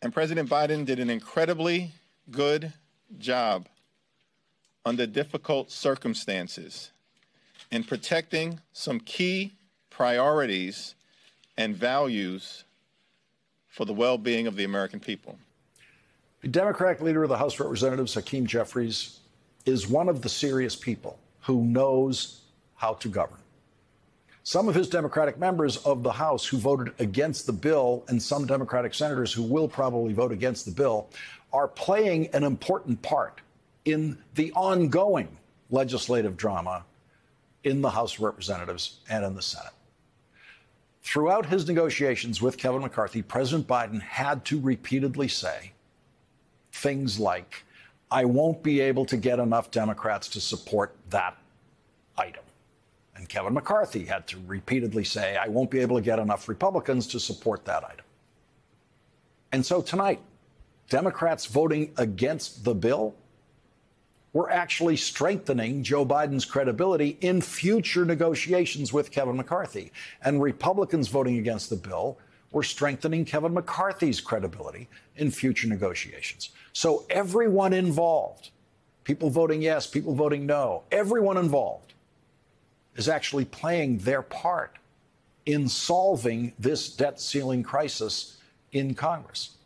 And 0.00 0.10
President 0.10 0.48
Biden 0.48 0.86
did 0.86 0.98
an 0.98 1.10
incredibly 1.10 1.92
good 2.30 2.72
job 3.18 3.68
under 4.86 5.06
difficult 5.06 5.70
circumstances 5.70 6.90
in 7.70 7.84
protecting 7.84 8.60
some 8.72 8.98
key 8.98 9.52
priorities 9.90 10.94
and 11.58 11.76
values 11.76 12.64
for 13.66 13.84
the 13.84 13.92
well 13.92 14.16
being 14.16 14.46
of 14.46 14.56
the 14.56 14.64
American 14.64 15.00
people. 15.00 15.38
The 16.40 16.48
Democratic 16.48 17.02
leader 17.02 17.24
of 17.24 17.28
the 17.28 17.36
House 17.36 17.52
of 17.52 17.60
Representatives, 17.60 18.14
Hakeem 18.14 18.46
Jeffries, 18.46 19.18
is 19.66 19.86
one 19.86 20.08
of 20.08 20.22
the 20.22 20.30
serious 20.30 20.74
people 20.74 21.18
who 21.48 21.64
knows 21.64 22.42
how 22.74 22.92
to 22.92 23.08
govern. 23.08 23.38
Some 24.42 24.68
of 24.68 24.74
his 24.74 24.86
Democratic 24.86 25.38
members 25.38 25.78
of 25.78 26.02
the 26.02 26.12
House 26.12 26.46
who 26.46 26.58
voted 26.58 26.92
against 26.98 27.46
the 27.46 27.54
bill, 27.54 28.04
and 28.08 28.22
some 28.22 28.46
Democratic 28.46 28.92
senators 28.92 29.32
who 29.32 29.42
will 29.42 29.66
probably 29.66 30.12
vote 30.12 30.30
against 30.30 30.66
the 30.66 30.70
bill, 30.70 31.08
are 31.50 31.66
playing 31.66 32.26
an 32.34 32.44
important 32.44 33.00
part 33.00 33.40
in 33.86 34.18
the 34.34 34.52
ongoing 34.52 35.38
legislative 35.70 36.36
drama 36.36 36.84
in 37.64 37.80
the 37.80 37.90
House 37.90 38.16
of 38.16 38.20
Representatives 38.20 39.00
and 39.08 39.24
in 39.24 39.34
the 39.34 39.40
Senate. 39.40 39.72
Throughout 41.00 41.46
his 41.46 41.66
negotiations 41.66 42.42
with 42.42 42.58
Kevin 42.58 42.82
McCarthy, 42.82 43.22
President 43.22 43.66
Biden 43.66 44.02
had 44.02 44.44
to 44.44 44.60
repeatedly 44.60 45.28
say 45.28 45.72
things 46.72 47.18
like, 47.18 47.64
I 48.10 48.24
won't 48.24 48.62
be 48.62 48.80
able 48.80 49.04
to 49.06 49.16
get 49.16 49.38
enough 49.38 49.70
Democrats 49.70 50.28
to 50.28 50.40
support 50.40 50.96
that 51.10 51.36
item. 52.16 52.42
And 53.14 53.28
Kevin 53.28 53.54
McCarthy 53.54 54.04
had 54.04 54.26
to 54.28 54.38
repeatedly 54.46 55.04
say, 55.04 55.36
I 55.36 55.48
won't 55.48 55.70
be 55.70 55.80
able 55.80 55.96
to 55.96 56.02
get 56.02 56.18
enough 56.18 56.48
Republicans 56.48 57.06
to 57.08 57.20
support 57.20 57.64
that 57.64 57.84
item. 57.84 58.04
And 59.52 59.64
so 59.64 59.82
tonight, 59.82 60.20
Democrats 60.88 61.46
voting 61.46 61.92
against 61.96 62.64
the 62.64 62.74
bill 62.74 63.14
were 64.32 64.50
actually 64.50 64.96
strengthening 64.96 65.82
Joe 65.82 66.04
Biden's 66.06 66.44
credibility 66.44 67.18
in 67.20 67.40
future 67.40 68.04
negotiations 68.04 68.92
with 68.92 69.10
Kevin 69.10 69.36
McCarthy. 69.36 69.90
And 70.22 70.40
Republicans 70.40 71.08
voting 71.08 71.38
against 71.38 71.70
the 71.70 71.76
bill 71.76 72.18
were 72.52 72.62
strengthening 72.62 73.24
Kevin 73.24 73.52
McCarthy's 73.52 74.20
credibility 74.20 74.88
in 75.16 75.30
future 75.30 75.68
negotiations. 75.68 76.50
So 76.72 77.04
everyone 77.10 77.72
involved, 77.72 78.50
people 79.04 79.30
voting 79.30 79.62
yes, 79.62 79.86
people 79.86 80.14
voting 80.14 80.46
no, 80.46 80.82
everyone 80.92 81.36
involved 81.36 81.94
is 82.96 83.08
actually 83.08 83.44
playing 83.44 83.98
their 83.98 84.22
part 84.22 84.76
in 85.46 85.68
solving 85.68 86.52
this 86.58 86.90
debt 86.90 87.20
ceiling 87.20 87.62
crisis 87.62 88.38
in 88.72 88.94
Congress 88.94 89.58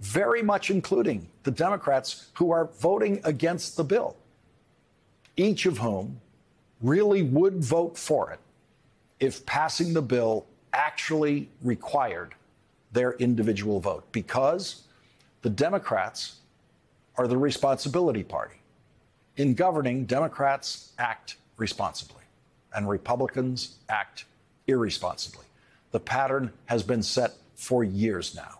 very 0.00 0.42
much 0.42 0.70
including 0.70 1.26
the 1.42 1.50
Democrats 1.50 2.26
who 2.34 2.50
are 2.50 2.66
voting 2.78 3.20
against 3.24 3.76
the 3.76 3.84
bill, 3.84 4.16
each 5.36 5.66
of 5.66 5.78
whom 5.78 6.20
really 6.82 7.22
would 7.22 7.64
vote 7.64 7.96
for 7.96 8.30
it 8.30 8.40
if 9.20 9.44
passing 9.46 9.94
the 9.94 10.02
bill 10.02 10.46
actually 10.72 11.48
required 11.62 12.34
their 12.92 13.12
individual 13.14 13.80
vote, 13.80 14.04
because 14.12 14.82
the 15.46 15.50
Democrats 15.50 16.40
are 17.16 17.28
the 17.28 17.38
responsibility 17.38 18.24
party. 18.24 18.56
In 19.36 19.54
governing, 19.54 20.04
Democrats 20.04 20.90
act 20.98 21.36
responsibly, 21.56 22.24
and 22.74 22.88
Republicans 22.88 23.76
act 23.88 24.24
irresponsibly. 24.66 25.44
The 25.92 26.00
pattern 26.00 26.52
has 26.64 26.82
been 26.82 27.00
set 27.00 27.34
for 27.54 27.84
years 27.84 28.34
now. 28.34 28.58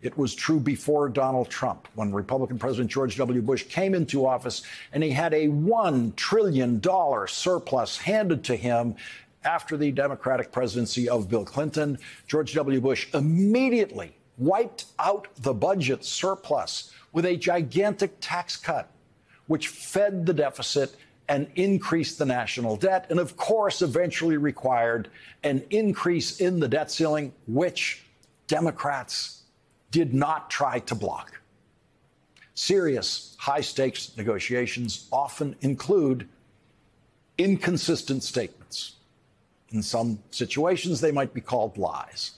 It 0.00 0.16
was 0.16 0.32
true 0.32 0.60
before 0.60 1.08
Donald 1.08 1.48
Trump, 1.48 1.88
when 1.96 2.12
Republican 2.12 2.56
President 2.56 2.88
George 2.88 3.16
W. 3.16 3.42
Bush 3.42 3.64
came 3.64 3.92
into 3.92 4.24
office 4.24 4.62
and 4.92 5.02
he 5.02 5.10
had 5.10 5.34
a 5.34 5.48
$1 5.48 6.14
trillion 6.14 6.80
surplus 7.26 7.98
handed 7.98 8.44
to 8.44 8.54
him 8.54 8.94
after 9.42 9.76
the 9.76 9.90
Democratic 9.90 10.52
presidency 10.52 11.08
of 11.08 11.28
Bill 11.28 11.44
Clinton. 11.44 11.98
George 12.28 12.54
W. 12.54 12.80
Bush 12.80 13.08
immediately 13.12 14.14
wiped 14.38 14.86
out 14.98 15.28
the 15.36 15.54
budget 15.54 16.04
surplus 16.04 16.92
with 17.12 17.24
a 17.24 17.36
gigantic 17.36 18.12
tax 18.20 18.56
cut, 18.56 18.90
which 19.46 19.68
fed 19.68 20.26
the 20.26 20.34
deficit 20.34 20.94
and 21.28 21.48
increased 21.56 22.18
the 22.18 22.24
national 22.24 22.76
debt, 22.76 23.06
and 23.10 23.20
of 23.20 23.36
course, 23.36 23.82
eventually 23.82 24.36
required 24.36 25.10
an 25.42 25.62
increase 25.70 26.40
in 26.40 26.58
the 26.58 26.68
debt 26.68 26.90
ceiling, 26.90 27.32
which 27.46 28.02
Democrats 28.46 29.42
did 29.90 30.14
not 30.14 30.48
try 30.48 30.78
to 30.80 30.94
block. 30.94 31.40
Serious, 32.54 33.36
high 33.38 33.60
stakes 33.60 34.16
negotiations 34.16 35.06
often 35.12 35.54
include 35.60 36.26
inconsistent 37.36 38.22
statements. 38.22 38.96
In 39.70 39.82
some 39.82 40.18
situations, 40.30 41.00
they 41.00 41.12
might 41.12 41.34
be 41.34 41.40
called 41.40 41.76
lies. 41.76 42.32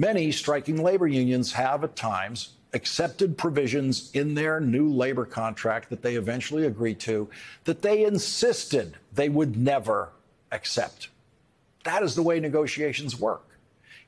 Many 0.00 0.32
striking 0.32 0.82
labor 0.82 1.06
unions 1.06 1.52
have 1.52 1.84
at 1.84 1.94
times 1.94 2.54
accepted 2.72 3.36
provisions 3.36 4.10
in 4.14 4.32
their 4.32 4.58
new 4.58 4.88
labor 4.88 5.26
contract 5.26 5.90
that 5.90 6.00
they 6.00 6.14
eventually 6.14 6.64
agreed 6.64 6.98
to 7.00 7.28
that 7.64 7.82
they 7.82 8.06
insisted 8.06 8.96
they 9.12 9.28
would 9.28 9.58
never 9.58 10.08
accept. 10.52 11.10
That 11.84 12.02
is 12.02 12.14
the 12.14 12.22
way 12.22 12.40
negotiations 12.40 13.20
work. 13.20 13.46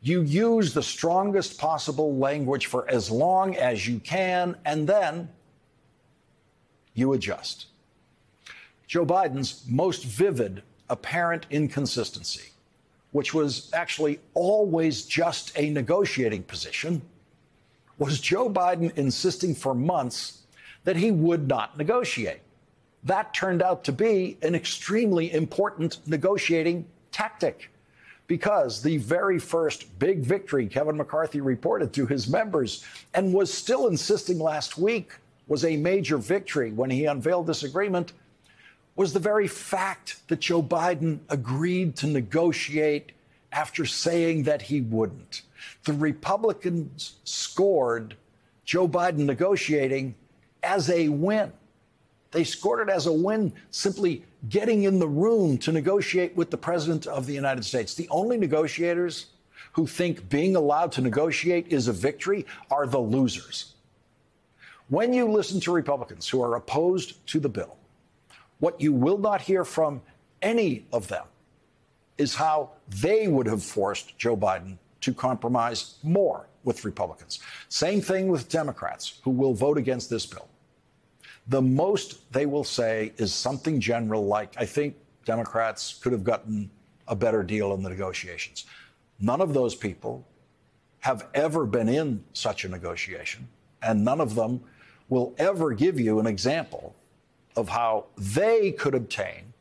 You 0.01 0.23
use 0.23 0.73
the 0.73 0.83
strongest 0.83 1.59
possible 1.59 2.17
language 2.17 2.65
for 2.65 2.89
as 2.89 3.11
long 3.11 3.55
as 3.57 3.87
you 3.87 3.99
can, 3.99 4.57
and 4.65 4.89
then 4.89 5.29
you 6.95 7.13
adjust. 7.13 7.67
Joe 8.87 9.05
Biden's 9.05 9.63
most 9.69 10.05
vivid 10.05 10.63
apparent 10.89 11.45
inconsistency, 11.51 12.52
which 13.13 13.33
was 13.33 13.71
actually 13.73 14.19
always 14.35 15.05
just 15.05 15.53
a 15.57 15.71
negotiating 15.71 16.43
position, 16.43 17.01
was 17.99 18.21
Joe 18.21 18.51
Biden 18.51 18.97
insisting 18.97 19.55
for 19.55 19.75
months 19.75 20.43
that 20.85 20.97
he 20.97 21.11
would 21.11 21.47
not 21.47 21.79
negotiate. 21.79 22.41
That 23.05 23.35
turned 23.35 23.63
out 23.63 23.85
to 23.85 23.93
be 23.93 24.37
an 24.43 24.55
extremely 24.55 25.33
important 25.33 26.07
negotiating 26.07 26.87
tactic 27.11 27.71
because 28.27 28.83
the 28.83 28.97
very 28.97 29.39
first 29.39 29.99
big 29.99 30.21
victory 30.21 30.67
Kevin 30.67 30.97
McCarthy 30.97 31.41
reported 31.41 31.93
to 31.93 32.07
his 32.07 32.29
members 32.29 32.85
and 33.15 33.35
was 33.35 33.53
still 33.53 33.89
insisting 33.89 34.39
last 34.39 34.79
week 34.79 35.13
was 35.49 35.65
a 35.65 35.77
major 35.77 36.17
victory 36.17 36.73
when 36.73 36.89
he 36.89 37.05
unveiled 37.05 37.47
this 37.47 37.63
agreement 37.63 38.13
was 38.95 39.13
the 39.13 39.21
very 39.21 39.49
fact 39.49 40.27
that 40.29 40.41
Joe 40.41 40.63
Biden 40.63 41.21
agreed 41.29 41.97
to 41.97 42.07
negotiate 42.07 43.13
after 43.51 43.85
saying 43.87 44.45
that 44.45 44.63
he 44.63 44.81
wouldn't. 44.81 45.43
The 45.85 45.93
Republicans 45.93 47.15
scored 47.25 48.17
Joe 48.65 48.89
Biden 48.89 49.19
negotiating 49.19 50.15
as 50.63 50.91
a 50.91 51.09
win. 51.09 51.53
They 52.31 52.45
scored 52.45 52.89
it 52.89 52.93
as 52.93 53.07
a 53.07 53.13
win 53.13 53.53
simply 53.71 54.25
getting 54.49 54.85
in 54.85 54.99
the 54.99 55.09
room 55.09 55.59
to 55.59 55.73
negotiate 55.73 56.35
with 56.35 56.51
the 56.51 56.57
President 56.57 57.07
of 57.07 57.27
the 57.27 57.35
United 57.35 57.65
States. 57.65 57.95
The 57.95 58.09
only 58.11 58.39
negotiators 58.39 59.27
who 59.73 59.87
think 59.87 60.29
being 60.29 60.57
allowed 60.57 60.93
to 60.93 61.01
negotiate 61.01 61.73
is 61.73 61.89
a 61.89 61.93
victory 61.93 62.47
are 62.71 62.87
the 62.87 62.99
losers. 62.99 63.75
When 64.89 65.13
you 65.13 65.31
listen 65.31 65.61
to 65.61 65.73
Republicans 65.73 66.29
who 66.29 66.43
are 66.43 66.57
opposed 66.57 67.27
to 67.29 67.41
the 67.41 67.49
bill, 67.49 67.77
what 68.63 68.81
you 68.81 68.93
will 68.93 69.19
not 69.19 69.43
hear 69.43 69.65
from 69.65 70.01
any 70.41 70.87
of 70.93 71.09
them 71.09 71.27
is 72.17 72.35
how 72.37 72.71
they 72.89 73.27
would 73.29 73.47
have 73.47 73.63
forced 73.63 74.17
Joe 74.19 74.37
Biden 74.37 74.79
to 75.01 75.13
compromise 75.13 75.97
more 76.03 76.47
with 76.65 76.85
Republicans. 76.85 77.41
Same 77.69 78.01
thing 78.01 78.29
with 78.29 78.49
Democrats 78.49 79.21
who 79.25 79.31
will 79.31 79.53
vote 79.53 79.79
against 79.79 80.09
this 80.09 80.25
bill 80.25 80.49
the 81.49 81.63
most 81.63 82.33
they 82.33 82.47
will 82.47 82.65
say 82.65 83.13
is 83.17 83.33
something 83.33 83.81
general 83.81 84.27
like, 84.27 84.55
I 84.57 84.65
think 84.65 84.97
Democrats 85.25 85.99
could 86.03 86.13
have 86.13 86.25
gotten 86.25 86.71
a 87.09 87.17
better 87.17 87.43
deal 87.43 87.75
in 87.75 87.83
the 87.83 87.91
negotiations. 87.91 88.65
None 89.21 89.41
of 89.41 89.55
those 89.55 89.75
people 89.75 90.27
have 91.01 91.27
ever 91.35 91.67
been 91.67 91.89
in 91.89 92.23
such 92.33 92.65
a 92.65 92.69
negotiation, 92.69 93.49
and 93.83 94.05
none 94.05 94.21
of 94.21 94.35
them 94.35 94.61
will 95.09 95.35
ever 95.39 95.73
give 95.73 95.99
you 95.99 96.21
an 96.21 96.27
example 96.27 96.95
of 97.57 97.69
how 97.69 98.07
they 98.17 98.73
could 98.73 98.95
obtain 98.95 99.53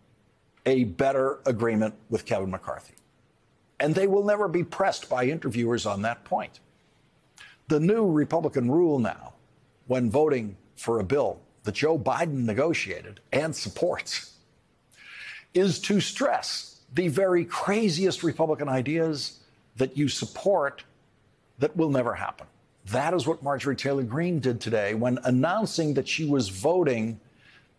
a 0.66 0.84
better 0.86 1.40
agreement 1.46 1.94
with 2.10 2.26
Kevin 2.26 2.52
McCarthy. 2.52 2.94
And 3.80 3.96
they 3.96 4.08
will 4.08 4.24
never 4.24 4.48
be 4.48 4.64
pressed 4.64 5.10
by 5.10 5.26
interviewers 5.26 5.86
on 5.86 6.04
that 6.04 6.24
point. 6.24 6.60
The 7.68 7.80
new 7.80 8.10
Republican 8.10 8.70
rule 8.70 9.00
now, 9.00 9.34
when 9.88 10.10
voting 10.10 10.56
for 10.76 11.00
a 11.00 11.04
bill 11.04 11.40
that 11.64 11.76
Joe 11.76 11.98
Biden 11.98 12.46
negotiated 12.46 13.20
and 13.32 13.56
supports 13.56 14.34
is 15.54 15.80
to 15.80 16.00
stress 16.00 16.80
the 16.94 17.08
very 17.08 17.46
craziest 17.46 18.24
Republican 18.24 18.70
ideas 18.70 19.40
that 19.78 19.98
you 19.98 20.08
support 20.08 20.84
that 21.60 21.76
will 21.76 21.90
never 21.90 22.14
happen. 22.14 22.48
That 22.88 23.14
is 23.14 23.28
what 23.28 23.44
Marjorie 23.44 23.76
Taylor 23.76 24.04
Greene 24.04 24.40
did 24.40 24.60
today 24.60 24.94
when 24.94 25.20
announcing 25.24 25.94
that 25.94 26.08
she 26.08 26.26
was 26.26 26.50
voting 26.50 27.20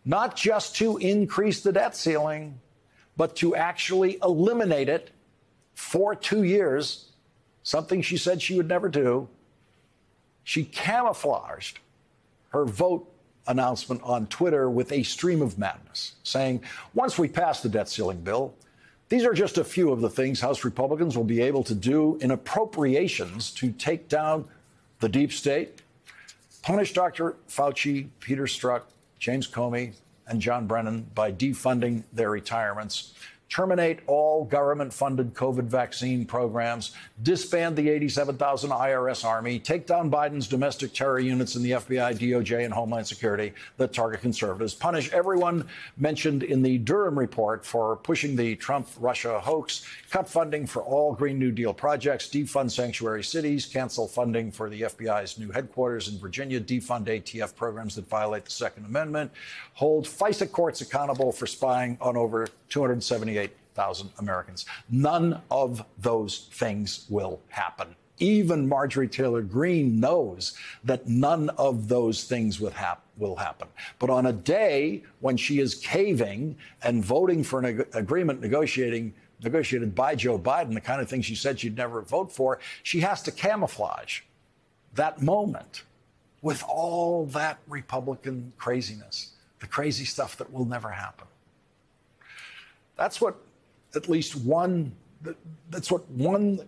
not 0.04 0.36
just 0.36 0.76
to 0.76 0.96
increase 0.98 1.60
the 1.60 1.72
debt 1.72 1.96
ceiling, 1.96 2.58
but 3.16 3.36
to 3.36 3.54
actually 3.54 4.18
eliminate 4.22 4.88
it 4.88 5.10
for 5.74 6.14
two 6.14 6.42
years, 6.42 7.10
something 7.62 8.02
she 8.02 8.16
said 8.16 8.42
she 8.42 8.56
would 8.56 8.68
never 8.68 8.88
do. 8.88 9.28
She 10.44 10.64
camouflaged 10.64 11.78
her 12.48 12.64
vote 12.64 13.08
announcement 13.46 14.00
on 14.04 14.26
Twitter 14.26 14.70
with 14.70 14.92
a 14.92 15.02
stream 15.02 15.42
of 15.42 15.58
madness, 15.58 16.14
saying, 16.22 16.62
once 16.94 17.18
we 17.18 17.28
pass 17.28 17.60
the 17.60 17.68
debt 17.68 17.88
ceiling 17.88 18.20
bill, 18.20 18.54
these 19.08 19.24
are 19.24 19.34
just 19.34 19.58
a 19.58 19.64
few 19.64 19.90
of 19.92 20.00
the 20.00 20.08
things 20.08 20.40
House 20.40 20.64
Republicans 20.64 21.16
will 21.16 21.24
be 21.24 21.42
able 21.42 21.62
to 21.64 21.74
do 21.74 22.16
in 22.20 22.30
appropriations 22.30 23.50
to 23.52 23.70
take 23.72 24.08
down 24.08 24.48
the 25.00 25.08
deep 25.08 25.32
state, 25.32 25.82
punish 26.62 26.92
Dr. 26.92 27.36
Fauci, 27.48 28.08
Peter 28.20 28.44
Strzok, 28.44 28.82
James 29.22 29.46
Comey, 29.46 29.94
and 30.26 30.40
John 30.40 30.66
Brennan 30.66 31.06
by 31.14 31.30
defunding 31.30 32.02
their 32.12 32.28
retirements 32.28 33.14
terminate 33.52 34.00
all 34.06 34.44
government 34.46 34.90
funded 34.90 35.34
COVID 35.34 35.64
vaccine 35.64 36.24
programs, 36.24 36.92
disband 37.22 37.76
the 37.76 37.90
87,000 37.90 38.70
IRS 38.70 39.26
Army, 39.26 39.58
take 39.58 39.86
down 39.86 40.10
Biden's 40.10 40.48
domestic 40.48 40.94
terror 40.94 41.20
units 41.20 41.54
in 41.54 41.62
the 41.62 41.72
FBI, 41.72 42.18
DOJ, 42.18 42.64
and 42.64 42.72
Homeland 42.72 43.06
Security 43.06 43.52
that 43.76 43.92
target 43.92 44.22
conservatives, 44.22 44.72
punish 44.72 45.12
everyone 45.12 45.68
mentioned 45.98 46.42
in 46.44 46.62
the 46.62 46.78
Durham 46.78 47.18
report 47.18 47.66
for 47.66 47.96
pushing 47.96 48.36
the 48.36 48.56
Trump 48.56 48.88
Russia 48.98 49.38
hoax, 49.38 49.84
cut 50.10 50.26
funding 50.26 50.66
for 50.66 50.80
all 50.82 51.12
Green 51.12 51.38
New 51.38 51.52
Deal 51.52 51.74
projects, 51.74 52.28
defund 52.28 52.70
sanctuary 52.70 53.22
cities, 53.22 53.66
cancel 53.66 54.08
funding 54.08 54.50
for 54.50 54.70
the 54.70 54.80
FBI's 54.82 55.38
new 55.38 55.50
headquarters 55.50 56.08
in 56.08 56.18
Virginia, 56.18 56.58
defund 56.58 57.04
ATF 57.04 57.54
programs 57.54 57.96
that 57.96 58.08
violate 58.08 58.46
the 58.46 58.50
Second 58.50 58.86
Amendment, 58.86 59.30
hold 59.74 60.06
FISA 60.06 60.50
courts 60.50 60.80
accountable 60.80 61.32
for 61.32 61.46
spying 61.46 61.98
on 62.00 62.16
over 62.16 62.46
278,000 63.74 64.10
Americans. 64.18 64.66
None 64.90 65.40
of 65.50 65.84
those 65.98 66.48
things 66.52 67.06
will 67.08 67.40
happen. 67.48 67.94
Even 68.18 68.68
Marjorie 68.68 69.08
Taylor 69.08 69.42
Greene 69.42 69.98
knows 69.98 70.56
that 70.84 71.08
none 71.08 71.48
of 71.50 71.88
those 71.88 72.24
things 72.24 72.60
will, 72.60 72.70
hap- 72.70 73.02
will 73.16 73.36
happen. 73.36 73.68
But 73.98 74.10
on 74.10 74.26
a 74.26 74.32
day 74.32 75.02
when 75.20 75.36
she 75.36 75.58
is 75.58 75.74
caving 75.74 76.56
and 76.82 77.04
voting 77.04 77.42
for 77.42 77.58
an 77.58 77.64
ag- 77.66 77.88
agreement 77.94 78.40
negotiating 78.40 79.14
negotiated 79.44 79.92
by 79.92 80.14
Joe 80.14 80.38
Biden, 80.38 80.72
the 80.72 80.80
kind 80.80 81.02
of 81.02 81.08
thing 81.08 81.20
she 81.20 81.34
said 81.34 81.58
she'd 81.58 81.76
never 81.76 82.00
vote 82.02 82.30
for, 82.30 82.60
she 82.84 83.00
has 83.00 83.22
to 83.22 83.32
camouflage 83.32 84.20
that 84.94 85.20
moment 85.20 85.82
with 86.42 86.62
all 86.68 87.26
that 87.26 87.58
Republican 87.66 88.52
craziness, 88.56 89.32
the 89.58 89.66
crazy 89.66 90.04
stuff 90.04 90.36
that 90.36 90.52
will 90.52 90.64
never 90.64 90.90
happen. 90.90 91.26
That's 92.96 93.20
what 93.20 93.36
at 93.94 94.08
least 94.08 94.36
one 94.36 94.92
that's 95.70 95.90
what 95.90 96.08
one 96.10 96.58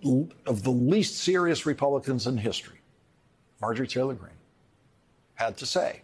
of 0.46 0.62
the 0.62 0.70
least 0.70 1.18
serious 1.18 1.66
Republicans 1.66 2.26
in 2.26 2.36
history, 2.36 2.80
Marjorie 3.60 3.88
Taylor 3.88 4.14
Greene, 4.14 4.32
had 5.34 5.56
to 5.58 5.66
say. 5.66 6.02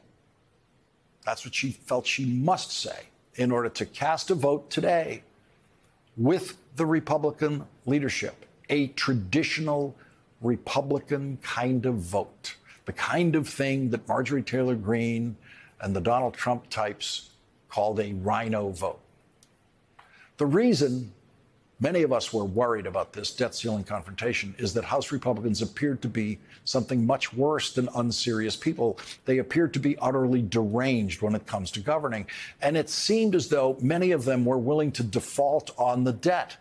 That's 1.24 1.44
what 1.44 1.54
she 1.54 1.70
felt 1.70 2.06
she 2.06 2.24
must 2.24 2.72
say 2.72 3.06
in 3.36 3.50
order 3.50 3.68
to 3.68 3.86
cast 3.86 4.30
a 4.30 4.34
vote 4.34 4.70
today 4.70 5.22
with 6.16 6.56
the 6.76 6.86
Republican 6.86 7.64
leadership, 7.86 8.46
a 8.68 8.88
traditional 8.88 9.94
Republican 10.40 11.38
kind 11.42 11.86
of 11.86 11.96
vote, 11.96 12.56
the 12.84 12.92
kind 12.92 13.36
of 13.36 13.48
thing 13.48 13.90
that 13.90 14.06
Marjorie 14.08 14.42
Taylor 14.42 14.74
Greene 14.74 15.36
and 15.80 15.94
the 15.94 16.00
Donald 16.00 16.34
Trump 16.34 16.68
types 16.68 17.30
called 17.68 18.00
a 18.00 18.12
RINO 18.14 18.70
vote. 18.70 19.00
The 20.40 20.46
reason 20.46 21.12
many 21.80 22.00
of 22.02 22.14
us 22.14 22.32
were 22.32 22.46
worried 22.46 22.86
about 22.86 23.12
this 23.12 23.30
debt 23.30 23.54
ceiling 23.54 23.84
confrontation 23.84 24.54
is 24.56 24.72
that 24.72 24.84
House 24.84 25.12
Republicans 25.12 25.60
appeared 25.60 26.00
to 26.00 26.08
be 26.08 26.38
something 26.64 27.04
much 27.04 27.34
worse 27.34 27.74
than 27.74 27.90
unserious 27.94 28.56
people. 28.56 28.98
They 29.26 29.36
appeared 29.36 29.74
to 29.74 29.80
be 29.80 29.98
utterly 29.98 30.40
deranged 30.40 31.20
when 31.20 31.34
it 31.34 31.46
comes 31.46 31.70
to 31.72 31.80
governing. 31.80 32.26
And 32.62 32.78
it 32.78 32.88
seemed 32.88 33.34
as 33.34 33.48
though 33.48 33.76
many 33.82 34.12
of 34.12 34.24
them 34.24 34.46
were 34.46 34.56
willing 34.56 34.92
to 34.92 35.02
default 35.02 35.72
on 35.76 36.04
the 36.04 36.12
debt. 36.14 36.56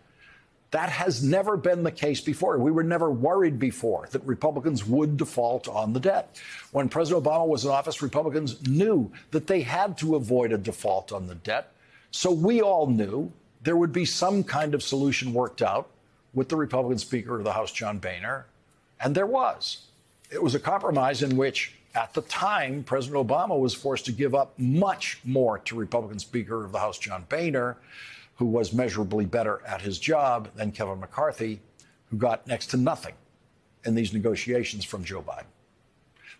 That 0.71 0.89
has 0.89 1.23
never 1.23 1.55
been 1.55 1.83
the 1.83 1.89
case 1.89 2.19
before. 2.19 2.59
We 2.59 2.71
were 2.71 2.83
never 2.83 3.09
worried 3.09 3.59
before 3.59 4.09
that 4.11 4.25
Republicans 4.25 4.85
would 4.85 5.15
default 5.15 5.69
on 5.69 5.93
the 5.93 6.01
debt. 6.01 6.37
When 6.73 6.89
President 6.89 7.23
Obama 7.23 7.47
was 7.47 7.63
in 7.63 7.71
office, 7.71 8.01
Republicans 8.01 8.61
knew 8.67 9.09
that 9.31 9.47
they 9.47 9.61
had 9.61 9.97
to 9.99 10.17
avoid 10.17 10.51
a 10.51 10.57
default 10.57 11.13
on 11.13 11.27
the 11.27 11.35
debt. 11.35 11.71
So 12.11 12.29
we 12.29 12.61
all 12.61 12.85
knew 12.85 13.31
there 13.61 13.75
would 13.75 13.91
be 13.91 14.05
some 14.05 14.43
kind 14.43 14.73
of 14.73 14.83
solution 14.83 15.33
worked 15.33 15.61
out 15.61 15.89
with 16.33 16.49
the 16.49 16.55
Republican 16.55 16.97
Speaker 16.97 17.37
of 17.37 17.43
the 17.43 17.53
House, 17.53 17.71
John 17.71 17.99
Boehner, 17.99 18.45
and 19.01 19.15
there 19.15 19.25
was. 19.25 19.85
It 20.31 20.41
was 20.41 20.55
a 20.55 20.59
compromise 20.59 21.23
in 21.23 21.35
which, 21.37 21.73
at 21.95 22.13
the 22.13 22.21
time, 22.21 22.83
President 22.83 23.27
Obama 23.27 23.59
was 23.59 23.73
forced 23.73 24.05
to 24.05 24.11
give 24.11 24.35
up 24.35 24.53
much 24.57 25.19
more 25.23 25.57
to 25.59 25.75
Republican 25.75 26.19
Speaker 26.19 26.63
of 26.63 26.71
the 26.71 26.79
House, 26.79 26.99
John 26.99 27.25
Boehner, 27.29 27.77
who 28.35 28.45
was 28.45 28.71
measurably 28.71 29.25
better 29.25 29.61
at 29.67 29.81
his 29.81 29.99
job 29.99 30.49
than 30.55 30.71
Kevin 30.71 30.99
McCarthy, 30.99 31.59
who 32.09 32.17
got 32.17 32.47
next 32.47 32.67
to 32.67 32.77
nothing 32.77 33.13
in 33.85 33.95
these 33.95 34.13
negotiations 34.13 34.85
from 34.85 35.03
Joe 35.03 35.21
Biden. 35.21 35.45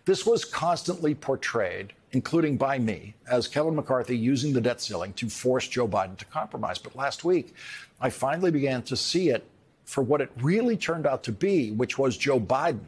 This 0.04 0.24
was 0.24 0.44
constantly 0.44 1.14
portrayed, 1.14 1.92
including 2.12 2.56
by 2.56 2.78
me, 2.78 3.14
as 3.30 3.46
Kevin 3.46 3.76
McCarthy 3.76 4.16
using 4.16 4.52
the 4.52 4.60
debt 4.60 4.80
ceiling 4.80 5.12
to 5.14 5.28
force 5.28 5.68
Joe 5.68 5.86
Biden 5.86 6.16
to 6.18 6.24
compromise. 6.24 6.78
But 6.78 6.96
last 6.96 7.24
week, 7.24 7.54
I 8.00 8.10
finally 8.10 8.50
began 8.50 8.82
to 8.84 8.96
see 8.96 9.30
it 9.30 9.46
for 9.84 10.02
what 10.02 10.20
it 10.20 10.30
really 10.40 10.76
turned 10.76 11.06
out 11.06 11.22
to 11.24 11.32
be, 11.32 11.70
which 11.70 11.98
was 11.98 12.16
Joe 12.16 12.40
Biden 12.40 12.84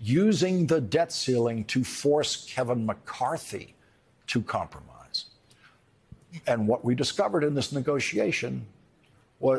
using 0.00 0.66
the 0.66 0.80
debt 0.80 1.12
ceiling 1.12 1.64
to 1.64 1.84
force 1.84 2.46
Kevin 2.48 2.86
McCarthy 2.86 3.74
to 4.28 4.40
compromise. 4.42 5.26
And 6.46 6.66
what 6.66 6.84
we 6.84 6.94
discovered 6.94 7.44
in 7.44 7.54
this 7.54 7.72
negotiation 7.72 8.66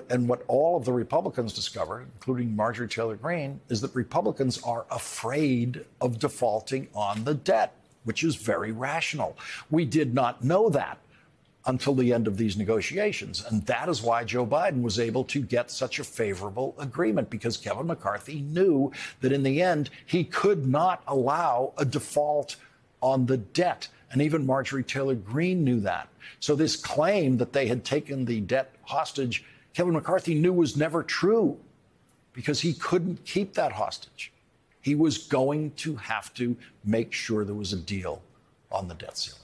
and 0.09 0.27
what 0.27 0.43
all 0.47 0.77
of 0.77 0.85
the 0.85 0.93
Republicans 0.93 1.53
discovered, 1.53 2.07
including 2.15 2.55
Marjorie 2.55 2.87
Taylor 2.87 3.15
Greene, 3.15 3.59
is 3.69 3.81
that 3.81 3.93
Republicans 3.95 4.61
are 4.63 4.85
afraid 4.91 5.85
of 5.99 6.19
defaulting 6.19 6.87
on 6.93 7.23
the 7.23 7.33
debt, 7.33 7.75
which 8.03 8.23
is 8.23 8.35
very 8.35 8.71
rational. 8.71 9.37
We 9.69 9.85
did 9.85 10.13
not 10.13 10.43
know 10.43 10.69
that 10.69 10.97
until 11.67 11.93
the 11.93 12.11
end 12.11 12.27
of 12.27 12.37
these 12.37 12.57
negotiations. 12.57 13.45
And 13.45 13.63
that 13.67 13.87
is 13.87 14.01
why 14.01 14.23
Joe 14.23 14.47
Biden 14.47 14.81
was 14.81 14.99
able 14.99 15.23
to 15.25 15.41
get 15.41 15.69
such 15.69 15.99
a 15.99 16.03
favorable 16.03 16.75
agreement 16.79 17.29
because 17.29 17.55
Kevin 17.55 17.87
McCarthy 17.87 18.41
knew 18.41 18.91
that 19.19 19.31
in 19.31 19.43
the 19.43 19.61
end, 19.61 19.91
he 20.07 20.23
could 20.23 20.65
not 20.65 21.03
allow 21.07 21.73
a 21.77 21.85
default 21.85 22.55
on 23.01 23.27
the 23.27 23.37
debt. 23.37 23.87
And 24.11 24.23
even 24.23 24.45
Marjorie 24.45 24.83
Taylor 24.83 25.15
Greene 25.15 25.63
knew 25.63 25.79
that. 25.81 26.07
So 26.39 26.55
this 26.55 26.75
claim 26.75 27.37
that 27.37 27.53
they 27.53 27.67
had 27.67 27.85
taken 27.85 28.25
the 28.25 28.41
debt 28.41 28.73
hostage 28.83 29.45
Kevin 29.73 29.93
McCarthy 29.93 30.35
knew 30.35 30.53
was 30.53 30.75
never 30.75 31.03
true 31.03 31.57
because 32.33 32.61
he 32.61 32.73
couldn't 32.73 33.25
keep 33.25 33.53
that 33.53 33.71
hostage. 33.71 34.31
He 34.81 34.95
was 34.95 35.17
going 35.17 35.71
to 35.77 35.95
have 35.95 36.33
to 36.35 36.55
make 36.83 37.13
sure 37.13 37.45
there 37.45 37.55
was 37.55 37.73
a 37.73 37.77
deal 37.77 38.21
on 38.71 38.87
the 38.87 38.95
debt 38.95 39.17
ceiling. 39.17 39.41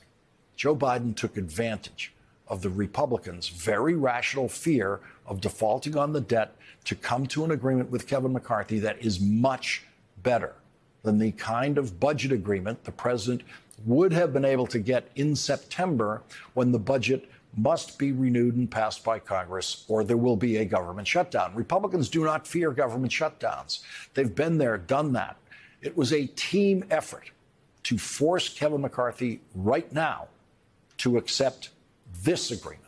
Joe 0.56 0.76
Biden 0.76 1.16
took 1.16 1.38
advantage 1.38 2.14
of 2.48 2.62
the 2.62 2.70
Republicans' 2.70 3.50
very 3.50 3.94
rational 3.94 4.50
fear 4.50 5.00
of 5.26 5.42
defaulting 5.42 5.96
on 5.96 6.14
the 6.14 6.22
debt 6.22 6.56
to 6.86 6.96
come 6.96 7.28
to 7.28 7.44
an 7.44 7.52
agreement 7.52 7.92
with 7.92 8.08
Kevin 8.08 8.34
McCarthy 8.34 8.80
that 8.80 9.00
is 9.00 9.20
much 9.20 9.84
better 10.24 10.56
than 11.04 11.20
the 11.20 11.32
kind 11.34 11.78
of 11.78 12.00
budget 12.00 12.32
agreement 12.32 12.84
the 12.84 12.92
president 12.92 13.42
would 13.86 14.12
have 14.12 14.34
been 14.34 14.46
able 14.46 14.66
to 14.68 14.80
get 14.80 15.08
in 15.16 15.36
September 15.36 16.22
when 16.54 16.72
the 16.72 16.80
budget 16.80 17.30
must 17.58 17.98
be 17.98 18.12
renewed 18.12 18.56
and 18.56 18.70
passed 18.70 19.04
by 19.04 19.20
Congress, 19.20 19.84
or 19.88 20.04
there 20.04 20.16
will 20.16 20.36
be 20.36 20.58
a 20.58 20.66
government 20.66 21.08
shutdown. 21.08 21.54
Republicans 21.56 22.08
do 22.08 22.24
not 22.24 22.48
fear 22.48 22.72
government 22.72 23.12
shutdowns. 23.12 23.80
They've 24.14 24.34
been 24.34 24.58
there, 24.58 24.78
done 24.78 25.14
that. 25.14 25.38
It 25.82 25.98
was 25.98 26.14
a 26.14 26.28
team 26.28 26.86
effort 26.92 27.32
to 27.84 27.98
force 27.98 28.50
Kevin 28.50 28.82
McCarthy 28.82 29.42
right 29.56 29.92
now 29.92 30.28
to 30.98 31.18
accept 31.18 31.70
this 32.24 32.52
agreement. 32.52 32.84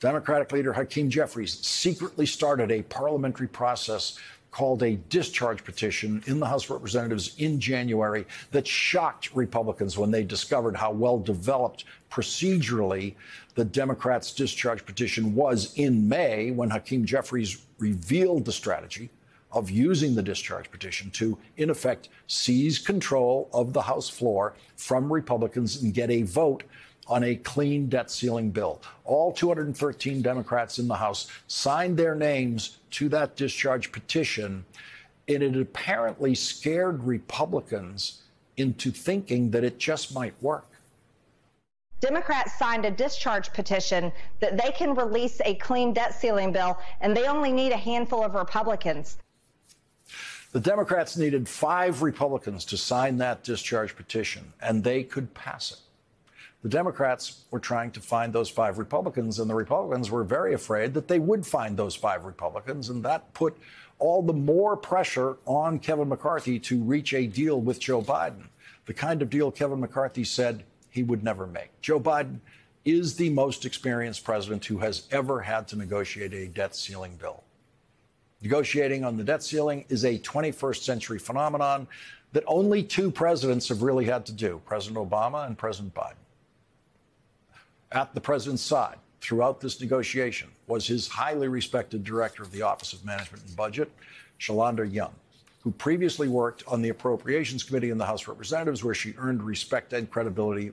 Democratic 0.00 0.52
leader 0.52 0.72
Hakeem 0.72 1.08
Jeffries 1.08 1.58
secretly 1.66 2.26
started 2.26 2.70
a 2.70 2.82
parliamentary 2.82 3.48
process 3.48 4.18
called 4.50 4.82
a 4.82 4.96
discharge 5.08 5.64
petition 5.64 6.22
in 6.26 6.40
the 6.40 6.46
House 6.46 6.64
of 6.64 6.70
Representatives 6.70 7.34
in 7.38 7.60
January 7.60 8.26
that 8.52 8.66
shocked 8.66 9.34
Republicans 9.34 9.98
when 9.98 10.10
they 10.10 10.22
discovered 10.22 10.76
how 10.76 10.90
well 10.90 11.18
developed 11.18 11.84
procedurally 12.10 13.14
the 13.54 13.64
Democrats' 13.64 14.32
discharge 14.32 14.84
petition 14.86 15.34
was 15.34 15.74
in 15.74 16.08
May 16.08 16.50
when 16.50 16.70
Hakeem 16.70 17.04
Jeffries 17.04 17.62
revealed 17.78 18.44
the 18.44 18.52
strategy 18.52 19.10
of 19.52 19.70
using 19.70 20.14
the 20.14 20.22
discharge 20.22 20.70
petition 20.70 21.10
to, 21.10 21.38
in 21.56 21.70
effect, 21.70 22.08
seize 22.26 22.78
control 22.78 23.48
of 23.52 23.72
the 23.72 23.82
House 23.82 24.08
floor 24.08 24.54
from 24.76 25.12
Republicans 25.12 25.82
and 25.82 25.94
get 25.94 26.10
a 26.10 26.22
vote 26.22 26.64
on 27.08 27.24
a 27.24 27.36
clean 27.36 27.88
debt 27.88 28.10
ceiling 28.10 28.50
bill. 28.50 28.80
All 29.04 29.32
213 29.32 30.22
Democrats 30.22 30.78
in 30.78 30.88
the 30.88 30.96
House 30.96 31.28
signed 31.46 31.96
their 31.96 32.14
names 32.14 32.78
to 32.92 33.08
that 33.10 33.36
discharge 33.36 33.92
petition, 33.92 34.64
and 35.28 35.42
it 35.42 35.56
apparently 35.56 36.34
scared 36.34 37.02
Republicans 37.04 38.22
into 38.56 38.90
thinking 38.90 39.50
that 39.50 39.64
it 39.64 39.78
just 39.78 40.14
might 40.14 40.34
work. 40.42 40.66
Democrats 42.00 42.58
signed 42.58 42.84
a 42.84 42.90
discharge 42.90 43.52
petition 43.52 44.12
that 44.40 44.58
they 44.58 44.70
can 44.70 44.94
release 44.94 45.40
a 45.44 45.54
clean 45.54 45.92
debt 45.92 46.14
ceiling 46.14 46.52
bill, 46.52 46.78
and 47.00 47.16
they 47.16 47.26
only 47.26 47.52
need 47.52 47.72
a 47.72 47.76
handful 47.76 48.22
of 48.22 48.34
Republicans. 48.34 49.18
The 50.52 50.60
Democrats 50.60 51.16
needed 51.16 51.48
five 51.48 52.02
Republicans 52.02 52.64
to 52.66 52.76
sign 52.76 53.18
that 53.18 53.42
discharge 53.44 53.96
petition, 53.96 54.52
and 54.60 54.84
they 54.84 55.02
could 55.02 55.32
pass 55.34 55.72
it. 55.72 55.78
The 56.62 56.68
Democrats 56.68 57.44
were 57.50 57.60
trying 57.60 57.90
to 57.92 58.00
find 58.00 58.32
those 58.32 58.48
five 58.48 58.78
Republicans, 58.78 59.38
and 59.38 59.48
the 59.48 59.54
Republicans 59.54 60.10
were 60.10 60.24
very 60.24 60.54
afraid 60.54 60.94
that 60.94 61.06
they 61.06 61.18
would 61.18 61.46
find 61.46 61.76
those 61.76 61.94
five 61.94 62.24
Republicans, 62.24 62.88
and 62.88 63.04
that 63.04 63.32
put 63.34 63.56
all 63.98 64.22
the 64.22 64.32
more 64.32 64.76
pressure 64.76 65.36
on 65.46 65.78
Kevin 65.78 66.08
McCarthy 66.08 66.58
to 66.60 66.82
reach 66.82 67.14
a 67.14 67.26
deal 67.26 67.60
with 67.60 67.80
Joe 67.80 68.02
Biden, 68.02 68.48
the 68.86 68.94
kind 68.94 69.22
of 69.22 69.30
deal 69.30 69.50
Kevin 69.50 69.80
McCarthy 69.80 70.24
said 70.24 70.64
he 70.90 71.02
would 71.02 71.22
never 71.22 71.46
make. 71.46 71.80
Joe 71.80 72.00
Biden 72.00 72.40
is 72.84 73.16
the 73.16 73.30
most 73.30 73.64
experienced 73.64 74.24
president 74.24 74.64
who 74.64 74.78
has 74.78 75.06
ever 75.10 75.40
had 75.40 75.66
to 75.68 75.76
negotiate 75.76 76.32
a 76.32 76.46
debt 76.46 76.74
ceiling 76.74 77.16
bill. 77.16 77.42
Negotiating 78.42 79.04
on 79.04 79.16
the 79.16 79.24
debt 79.24 79.42
ceiling 79.42 79.84
is 79.88 80.04
a 80.04 80.18
21st 80.18 80.82
century 80.82 81.18
phenomenon 81.18 81.88
that 82.32 82.44
only 82.46 82.82
two 82.82 83.10
presidents 83.10 83.68
have 83.68 83.82
really 83.82 84.04
had 84.04 84.26
to 84.26 84.32
do 84.32 84.60
President 84.66 84.98
Obama 84.98 85.46
and 85.46 85.56
President 85.56 85.94
Biden. 85.94 86.14
At 87.92 88.14
the 88.14 88.20
president's 88.20 88.62
side, 88.62 88.96
throughout 89.20 89.60
this 89.60 89.80
negotiation, 89.80 90.48
was 90.66 90.86
his 90.86 91.06
highly 91.06 91.46
respected 91.46 92.02
director 92.02 92.42
of 92.42 92.50
the 92.50 92.62
Office 92.62 92.92
of 92.92 93.04
Management 93.04 93.44
and 93.46 93.56
Budget, 93.56 93.92
Shalanda 94.40 94.92
Young, 94.92 95.14
who 95.62 95.70
previously 95.70 96.28
worked 96.28 96.64
on 96.66 96.82
the 96.82 96.88
Appropriations 96.88 97.62
Committee 97.62 97.90
in 97.90 97.98
the 97.98 98.04
House 98.04 98.22
of 98.22 98.28
Representatives, 98.28 98.82
where 98.82 98.94
she 98.94 99.14
earned 99.18 99.42
respect 99.42 99.92
and 99.92 100.10
credibility 100.10 100.72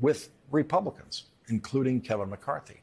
with 0.00 0.28
Republicans, 0.50 1.24
including 1.48 2.00
Kevin 2.00 2.28
McCarthy. 2.28 2.82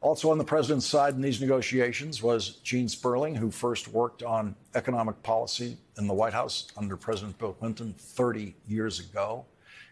Also 0.00 0.30
on 0.30 0.38
the 0.38 0.44
president's 0.44 0.86
side 0.86 1.14
in 1.14 1.20
these 1.20 1.40
negotiations 1.40 2.22
was 2.22 2.56
Gene 2.62 2.88
Sperling, 2.88 3.34
who 3.34 3.50
first 3.50 3.88
worked 3.88 4.22
on 4.22 4.54
economic 4.74 5.20
policy 5.22 5.78
in 5.98 6.06
the 6.06 6.14
White 6.14 6.34
House 6.34 6.68
under 6.76 6.96
President 6.96 7.38
Bill 7.38 7.54
Clinton 7.54 7.94
30 7.98 8.54
years 8.68 9.00
ago. 9.00 9.46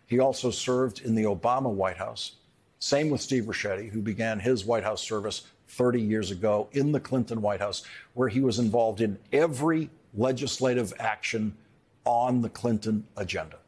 He 0.07 0.21
also 0.21 0.51
served 0.51 1.01
in 1.01 1.15
the 1.15 1.23
Obama 1.23 1.71
White 1.71 1.97
House. 1.97 2.37
Same 2.83 3.11
with 3.11 3.21
Steve 3.21 3.45
Ricchetti, 3.45 3.89
who 3.91 4.03
began 4.03 4.41
his 4.41 4.65
White 4.65 4.83
House 4.83 5.01
service 5.01 5.43
30 5.69 6.01
years 6.01 6.33
ago 6.33 6.67
in 6.73 6.91
the 6.91 6.99
Clinton 6.99 7.41
White 7.41 7.61
House, 7.61 7.85
where 8.15 8.29
he 8.29 8.41
was 8.41 8.59
involved 8.59 9.01
in 9.01 9.21
every 9.33 9.89
legislative 10.15 10.93
action 10.99 11.57
on 12.05 12.43
the 12.43 12.49
Clinton 12.49 13.07
agenda. 13.17 13.59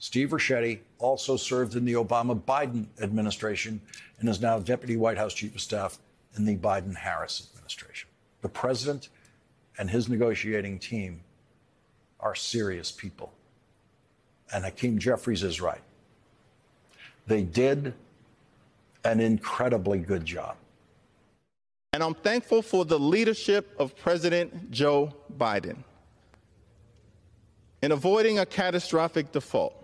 Steve 0.00 0.30
Ricchetti 0.30 0.80
also 0.98 1.36
served 1.36 1.76
in 1.76 1.84
the 1.84 1.92
Obama 1.92 2.36
Biden 2.36 2.86
administration 3.00 3.80
and 4.18 4.28
is 4.28 4.40
now 4.40 4.58
Deputy 4.58 4.96
White 4.96 5.18
House 5.18 5.34
Chief 5.34 5.54
of 5.54 5.60
Staff 5.60 6.00
in 6.36 6.44
the 6.44 6.56
Biden 6.56 6.96
Harris 6.96 7.48
administration. 7.54 8.08
The 8.42 8.48
president 8.48 9.08
and 9.78 9.88
his 9.88 10.08
negotiating 10.08 10.80
team 10.80 11.20
are 12.18 12.34
serious 12.34 12.90
people. 12.90 13.32
And 14.52 14.64
Hakeem 14.64 14.98
Jeffries 14.98 15.44
is 15.44 15.60
right. 15.60 15.82
They 17.28 17.42
did 17.42 17.94
an 19.04 19.20
incredibly 19.20 19.98
good 19.98 20.24
job. 20.24 20.56
And 21.92 22.02
I'm 22.02 22.14
thankful 22.14 22.62
for 22.62 22.84
the 22.84 22.98
leadership 22.98 23.74
of 23.78 23.96
President 23.96 24.70
Joe 24.70 25.14
Biden 25.38 25.76
in 27.82 27.92
avoiding 27.92 28.38
a 28.40 28.46
catastrophic 28.46 29.30
default. 29.30 29.80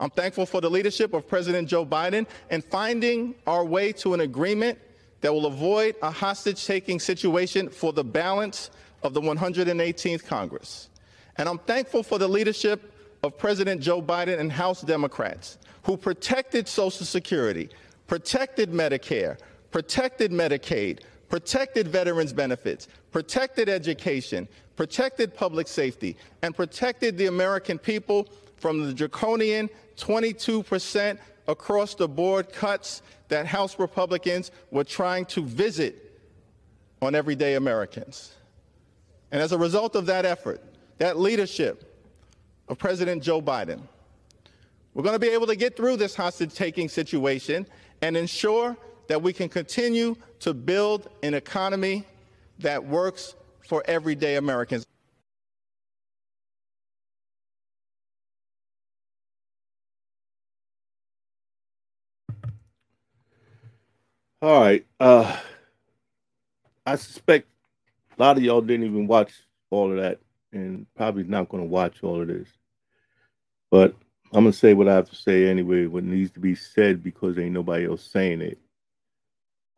I'm 0.00 0.10
thankful 0.10 0.44
for 0.44 0.60
the 0.60 0.68
leadership 0.68 1.14
of 1.14 1.26
President 1.26 1.68
Joe 1.68 1.86
Biden 1.86 2.26
in 2.50 2.60
finding 2.60 3.36
our 3.46 3.64
way 3.64 3.92
to 3.92 4.12
an 4.12 4.20
agreement 4.20 4.78
that 5.20 5.32
will 5.32 5.46
avoid 5.46 5.94
a 6.02 6.10
hostage 6.10 6.66
taking 6.66 7.00
situation 7.00 7.70
for 7.70 7.92
the 7.92 8.04
balance 8.04 8.70
of 9.02 9.14
the 9.14 9.20
118th 9.20 10.26
Congress. 10.26 10.90
And 11.36 11.48
I'm 11.48 11.58
thankful 11.58 12.02
for 12.02 12.18
the 12.18 12.28
leadership 12.28 12.92
of 13.22 13.38
President 13.38 13.80
Joe 13.80 14.02
Biden 14.02 14.38
and 14.38 14.52
House 14.52 14.82
Democrats 14.82 15.56
who 15.84 15.96
protected 15.96 16.66
Social 16.66 17.06
Security, 17.06 17.68
protected 18.06 18.70
Medicare, 18.70 19.38
protected 19.70 20.30
Medicaid, 20.30 21.00
protected 21.28 21.88
veterans 21.88 22.32
benefits, 22.32 22.88
protected 23.10 23.68
education, 23.68 24.46
protected 24.76 25.34
public 25.34 25.68
safety, 25.68 26.16
and 26.42 26.54
protected 26.54 27.16
the 27.18 27.26
American 27.26 27.78
people 27.78 28.28
from 28.56 28.86
the 28.86 28.94
draconian 28.94 29.68
22% 29.96 31.18
across 31.46 31.94
the 31.94 32.08
board 32.08 32.52
cuts 32.52 33.02
that 33.28 33.46
House 33.46 33.78
Republicans 33.78 34.50
were 34.70 34.84
trying 34.84 35.24
to 35.26 35.42
visit 35.42 36.20
on 37.02 37.14
everyday 37.14 37.54
Americans. 37.54 38.34
And 39.30 39.42
as 39.42 39.52
a 39.52 39.58
result 39.58 39.96
of 39.96 40.06
that 40.06 40.24
effort, 40.24 40.62
that 40.98 41.18
leadership 41.18 42.02
of 42.68 42.78
President 42.78 43.22
Joe 43.22 43.42
Biden, 43.42 43.80
we're 44.94 45.02
going 45.02 45.14
to 45.14 45.18
be 45.18 45.28
able 45.28 45.48
to 45.48 45.56
get 45.56 45.76
through 45.76 45.96
this 45.96 46.14
hostage 46.14 46.54
taking 46.54 46.88
situation 46.88 47.66
and 48.04 48.18
ensure 48.18 48.76
that 49.06 49.22
we 49.22 49.32
can 49.32 49.48
continue 49.48 50.14
to 50.38 50.52
build 50.52 51.08
an 51.22 51.32
economy 51.32 52.04
that 52.58 52.84
works 52.84 53.34
for 53.66 53.82
everyday 53.86 54.36
Americans. 54.36 54.84
All 64.42 64.60
right. 64.60 64.84
Uh 65.00 65.40
I 66.84 66.96
suspect 66.96 67.48
a 68.18 68.22
lot 68.22 68.36
of 68.36 68.42
y'all 68.42 68.60
didn't 68.60 68.84
even 68.84 69.06
watch 69.06 69.32
all 69.70 69.90
of 69.90 69.96
that 69.96 70.20
and 70.52 70.86
probably 70.94 71.24
not 71.24 71.48
going 71.48 71.62
to 71.62 71.68
watch 71.70 72.02
all 72.02 72.20
of 72.20 72.28
this. 72.28 72.48
But 73.70 73.94
I'm 74.34 74.44
to 74.44 74.52
say 74.52 74.74
what 74.74 74.88
I 74.88 74.94
have 74.94 75.08
to 75.10 75.16
say 75.16 75.46
anyway, 75.48 75.86
what 75.86 76.02
needs 76.02 76.32
to 76.32 76.40
be 76.40 76.56
said 76.56 77.02
because 77.02 77.38
ain't 77.38 77.52
nobody 77.52 77.86
else 77.86 78.02
saying 78.02 78.42
it. 78.42 78.58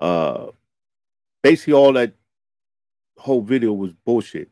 Uh 0.00 0.48
basically 1.42 1.74
all 1.74 1.92
that 1.92 2.14
whole 3.18 3.42
video 3.42 3.72
was 3.72 3.92
bullshit. 3.92 4.50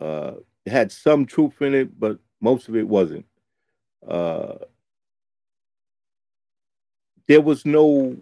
Uh 0.00 0.34
it 0.64 0.72
had 0.72 0.90
some 0.90 1.24
truth 1.24 1.62
in 1.62 1.74
it, 1.74 1.98
but 1.98 2.18
most 2.40 2.68
of 2.68 2.74
it 2.74 2.88
wasn't. 2.88 3.26
Uh 4.06 4.56
there 7.28 7.40
was 7.40 7.64
no 7.64 8.16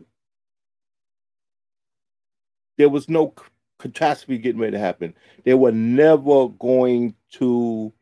there 2.76 2.90
was 2.90 3.08
no 3.08 3.34
catastrophe 3.78 4.38
getting 4.38 4.60
ready 4.60 4.72
to 4.72 4.78
happen. 4.78 5.14
They 5.44 5.54
were 5.54 5.72
never 5.72 6.48
going 6.48 7.14
to 7.32 7.92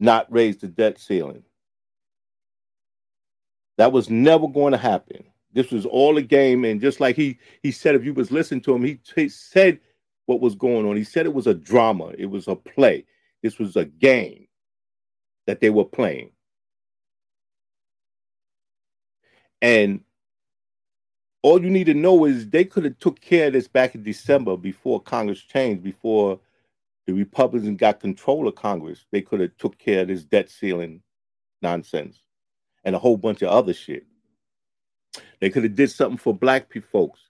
not 0.00 0.30
raise 0.32 0.58
the 0.58 0.68
debt 0.68 0.98
ceiling. 0.98 1.42
That 3.76 3.92
was 3.92 4.10
never 4.10 4.48
going 4.48 4.72
to 4.72 4.78
happen. 4.78 5.24
This 5.52 5.70
was 5.70 5.86
all 5.86 6.16
a 6.18 6.22
game, 6.22 6.64
and 6.64 6.80
just 6.80 7.00
like 7.00 7.16
he 7.16 7.38
he 7.62 7.72
said, 7.72 7.94
if 7.94 8.04
you 8.04 8.12
was 8.12 8.30
listening 8.30 8.60
to 8.62 8.74
him, 8.74 8.84
he, 8.84 9.00
he 9.14 9.28
said 9.28 9.80
what 10.26 10.40
was 10.40 10.54
going 10.54 10.86
on. 10.86 10.96
He 10.96 11.04
said 11.04 11.26
it 11.26 11.34
was 11.34 11.46
a 11.46 11.54
drama. 11.54 12.12
It 12.18 12.26
was 12.26 12.48
a 12.48 12.54
play. 12.54 13.06
This 13.42 13.58
was 13.58 13.76
a 13.76 13.86
game 13.86 14.46
that 15.46 15.60
they 15.60 15.70
were 15.70 15.84
playing. 15.84 16.30
And 19.62 20.00
all 21.42 21.62
you 21.62 21.70
need 21.70 21.84
to 21.84 21.94
know 21.94 22.24
is 22.26 22.48
they 22.48 22.64
could 22.64 22.84
have 22.84 22.98
took 22.98 23.20
care 23.20 23.46
of 23.46 23.54
this 23.54 23.68
back 23.68 23.94
in 23.94 24.02
December 24.02 24.56
before 24.56 25.00
Congress 25.00 25.40
changed, 25.40 25.82
before 25.82 26.38
the 27.08 27.14
Republicans 27.14 27.80
got 27.80 28.00
control 28.00 28.46
of 28.46 28.54
Congress. 28.54 29.06
They 29.10 29.22
could 29.22 29.40
have 29.40 29.56
took 29.56 29.78
care 29.78 30.02
of 30.02 30.08
this 30.08 30.24
debt 30.24 30.50
ceiling 30.50 31.00
nonsense 31.62 32.20
and 32.84 32.94
a 32.94 32.98
whole 32.98 33.16
bunch 33.16 33.40
of 33.40 33.48
other 33.48 33.72
shit. 33.72 34.04
They 35.40 35.48
could 35.48 35.62
have 35.62 35.74
did 35.74 35.90
something 35.90 36.18
for 36.18 36.34
black 36.34 36.70
folks. 36.92 37.20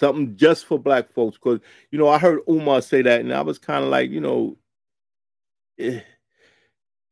Something 0.00 0.36
just 0.36 0.66
for 0.66 0.80
black 0.80 1.12
folks. 1.12 1.38
Because, 1.38 1.60
you 1.92 1.98
know, 2.00 2.08
I 2.08 2.18
heard 2.18 2.40
Umar 2.48 2.82
say 2.82 3.02
that, 3.02 3.20
and 3.20 3.32
I 3.32 3.42
was 3.42 3.56
kind 3.56 3.84
of 3.84 3.90
like, 3.90 4.10
you 4.10 4.20
know, 4.20 4.56
eh 5.78 6.00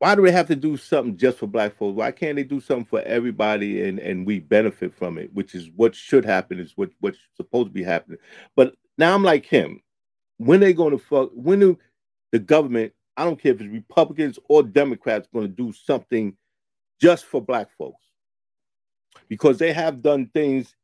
why 0.01 0.17
do 0.17 0.23
they 0.23 0.33
have 0.33 0.49
to 0.49 0.57
do 0.57 0.77
something 0.77 1.17
just 1.17 1.39
for 1.39 1.47
black 1.47 1.77
folks? 1.77 1.97
Why 1.97 2.11
can't 2.11 2.35
they 2.35 2.43
do 2.43 2.61
something 2.61 2.85
for 2.85 3.01
everybody 3.03 3.89
and 3.89 4.01
and 4.01 4.27
we 4.27 4.41
benefit 4.41 4.93
from 4.93 5.19
it, 5.19 5.33
which 5.33 5.55
is 5.55 5.71
what 5.77 5.95
should 5.95 6.25
happen, 6.25 6.59
is 6.59 6.73
what 6.75 6.91
what's 6.99 7.19
supposed 7.37 7.69
to 7.69 7.73
be 7.73 7.85
happening. 7.85 8.19
But 8.57 8.75
now 8.99 9.15
I'm 9.15 9.23
like 9.23 9.47
him. 9.47 9.81
When 10.39 10.61
they 10.61 10.73
going 10.73 10.91
to 10.91 10.99
fuck? 10.99 11.31
When 11.35 11.61
do 11.61 11.79
the 12.33 12.39
government? 12.39 12.93
I 13.17 13.25
don't 13.25 13.41
care 13.41 13.53
if 13.53 13.61
it's 13.61 13.73
Republicans 13.73 14.39
or 14.49 14.63
Democrats 14.63 15.29
going 15.33 15.47
to 15.47 15.53
do 15.53 15.73
something 15.73 16.37
just 17.01 17.25
for 17.27 17.41
black 17.41 17.69
folks, 17.79 18.03
because 19.29 19.59
they 19.59 19.73
have 19.73 20.03
done 20.03 20.27
things 20.35 20.75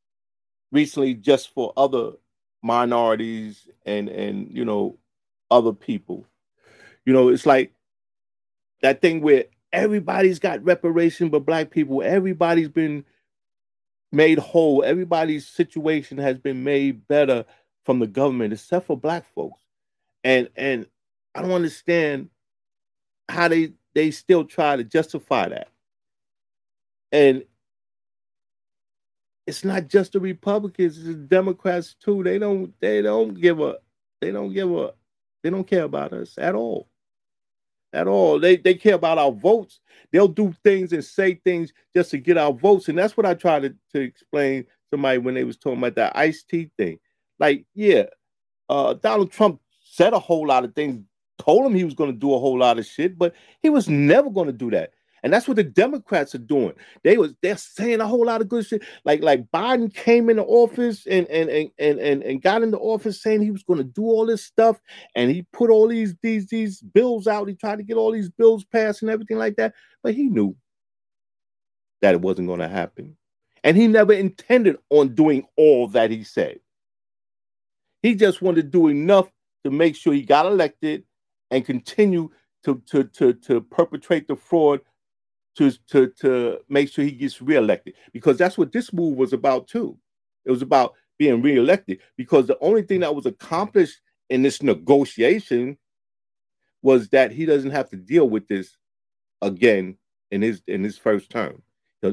recently 0.73 1.15
just 1.15 1.53
for 1.53 1.73
other 1.77 2.13
minorities 2.63 3.69
and 3.87 4.09
and 4.09 4.49
you 4.51 4.65
know 4.65 4.99
other 5.51 5.73
people. 5.73 6.27
You 7.05 7.13
know, 7.13 7.29
it's 7.29 7.47
like 7.47 7.73
that 8.83 9.01
thing 9.01 9.21
where 9.21 9.47
everybody's 9.73 10.39
got 10.39 10.65
reparation 10.65 11.29
but 11.29 11.47
black 11.47 11.71
people 11.71 12.03
everybody's 12.03 12.69
been 12.69 13.05
made 14.11 14.39
whole 14.39 14.83
everybody's 14.83 15.47
situation 15.47 16.19
has 16.19 16.39
been 16.39 16.65
made 16.65 17.07
better 17.07 17.45
from 17.85 17.99
the 17.99 18.07
government 18.07 18.53
except 18.53 18.87
for 18.87 18.97
black 18.97 19.25
folks 19.35 19.62
and 20.25 20.49
and 20.57 20.87
i 21.35 21.43
don't 21.43 21.53
understand 21.53 22.29
how 23.29 23.49
they 23.49 23.73
they 23.95 24.11
still 24.11 24.45
try 24.45 24.77
to 24.77 24.85
justify 24.85 25.49
that 25.49 25.69
and 27.12 27.45
it's 29.51 29.64
not 29.64 29.88
just 29.88 30.12
the 30.12 30.21
Republicans, 30.21 30.97
it's 30.97 31.07
the 31.07 31.14
Democrats 31.14 31.95
too. 31.95 32.23
They 32.23 32.38
don't 32.38 32.73
they 32.81 33.03
don't 33.03 33.35
give 33.35 33.61
a 33.61 33.79
they 34.21 34.31
don't 34.31 34.53
give 34.53 34.71
a 34.71 34.95
they 35.43 35.51
don't 35.51 35.66
care 35.66 35.85
about 35.85 36.12
us 36.12 36.37
at 36.38 36.55
all. 36.55 36.88
At 37.93 38.07
all. 38.07 38.38
They 38.38 38.57
they 38.57 38.75
care 38.75 38.95
about 38.95 39.19
our 39.19 39.33
votes. 39.33 39.81
They'll 40.12 40.29
do 40.29 40.55
things 40.62 40.93
and 40.93 41.05
say 41.05 41.35
things 41.35 41.73
just 41.95 42.12
to 42.12 42.19
get 42.19 42.38
our 42.38 42.53
votes. 42.53 42.88
And 42.88 42.97
that's 42.97 43.16
what 43.16 43.27
I 43.27 43.35
tried 43.35 43.62
to, 43.62 43.75
to 43.93 44.01
explain 44.01 44.62
to 44.64 44.71
somebody 44.93 45.19
when 45.19 45.35
they 45.35 45.45
was 45.45 45.57
talking 45.57 45.79
about 45.79 45.97
that 45.97 46.16
Ice-T 46.16 46.71
thing. 46.79 47.01
Like, 47.40 47.64
yeah, 47.74 48.05
uh, 48.68 48.94
Donald 48.94 49.33
Trump 49.33 49.61
said 49.83 50.12
a 50.12 50.18
whole 50.18 50.46
lot 50.46 50.64
of 50.64 50.74
things, 50.74 51.03
told 51.38 51.66
him 51.66 51.74
he 51.74 51.85
was 51.85 51.94
going 51.94 52.12
to 52.12 52.18
do 52.18 52.35
a 52.35 52.38
whole 52.38 52.59
lot 52.59 52.79
of 52.79 52.87
shit, 52.87 53.18
but 53.18 53.35
he 53.62 53.70
was 53.70 53.88
never 53.88 54.31
going 54.31 54.46
to 54.46 54.53
do 54.53 54.70
that. 54.70 54.92
And 55.22 55.33
that's 55.33 55.46
what 55.46 55.57
the 55.57 55.64
Democrats 55.64 56.35
are 56.35 56.38
doing. 56.38 56.72
They 57.03 57.18
was 57.18 57.35
they're 57.42 57.57
saying 57.57 58.00
a 58.00 58.07
whole 58.07 58.24
lot 58.24 58.40
of 58.40 58.48
good 58.48 58.66
shit. 58.66 58.83
Like 59.05 59.22
like 59.22 59.44
Biden 59.53 59.92
came 59.92 60.31
into 60.31 60.44
office 60.44 61.07
and 61.07 61.26
and 61.29 61.50
and 61.50 61.70
and 61.79 61.98
and, 61.98 62.22
and 62.22 62.42
got 62.42 62.62
into 62.62 62.79
office 62.79 63.22
saying 63.22 63.42
he 63.42 63.50
was 63.50 63.62
going 63.62 63.79
to 63.79 63.85
do 63.85 64.05
all 64.05 64.24
this 64.24 64.44
stuff, 64.44 64.81
and 65.14 65.31
he 65.31 65.42
put 65.53 65.68
all 65.70 65.88
these 65.88 66.14
these 66.22 66.46
these 66.46 66.81
bills 66.81 67.26
out. 67.26 67.48
He 67.48 67.55
tried 67.55 67.76
to 67.76 67.83
get 67.83 67.98
all 67.98 68.12
these 68.12 68.31
bills 68.31 68.64
passed 68.64 69.03
and 69.03 69.11
everything 69.11 69.37
like 69.37 69.57
that, 69.57 69.74
but 70.03 70.14
he 70.14 70.24
knew 70.24 70.57
that 72.00 72.14
it 72.14 72.22
wasn't 72.22 72.48
going 72.48 72.61
to 72.61 72.68
happen, 72.68 73.14
and 73.62 73.76
he 73.76 73.88
never 73.88 74.14
intended 74.14 74.79
on 74.88 75.14
doing 75.14 75.46
all 75.57 75.87
that 75.88 76.11
he 76.11 76.24
said. 76.24 76.61
He 78.03 78.15
just 78.15 78.43
wanted 78.43 78.63
to 78.63 78.69
do 78.69 78.89
enough 78.89 79.31
to 79.65 79.71
make 79.71 79.97
sure 79.97 80.13
he 80.13 80.23
got 80.23 80.47
elected 80.47 81.05
and 81.51 81.65
continue 81.65 82.31
to 82.65 82.83
to 82.87 83.05
to 83.05 83.35
to 83.35 83.61
perpetrate 83.63 84.29
the 84.29 84.37
fraud 84.37 84.81
to 85.57 85.71
to 85.89 86.09
to 86.21 86.59
make 86.69 86.91
sure 86.91 87.05
he 87.05 87.13
gets 87.13 87.43
reelected 87.43 87.95
because 88.13 88.39
that's 88.39 88.57
what 88.59 88.73
this 88.73 88.93
move 88.93 89.17
was 89.17 89.33
about 89.33 89.69
too. 89.69 89.99
It 90.45 90.51
was 90.51 90.63
about 90.63 90.95
being 91.19 91.43
reelected 91.43 92.01
because 92.17 92.47
the 92.47 92.59
only 92.61 92.83
thing 92.83 93.01
that 93.01 93.15
was 93.15 93.27
accomplished 93.27 94.01
in 94.31 94.43
this 94.43 94.63
negotiation 94.63 95.77
was 96.83 97.09
that 97.09 97.31
he 97.31 97.45
doesn't 97.45 97.73
have 97.73 97.91
to 97.91 97.97
deal 97.97 98.29
with 98.29 98.49
this 98.49 98.77
again 99.43 99.97
in 100.31 100.43
his 100.43 100.63
in 100.67 100.83
his 100.83 100.97
first 100.97 101.31
term. 101.31 101.63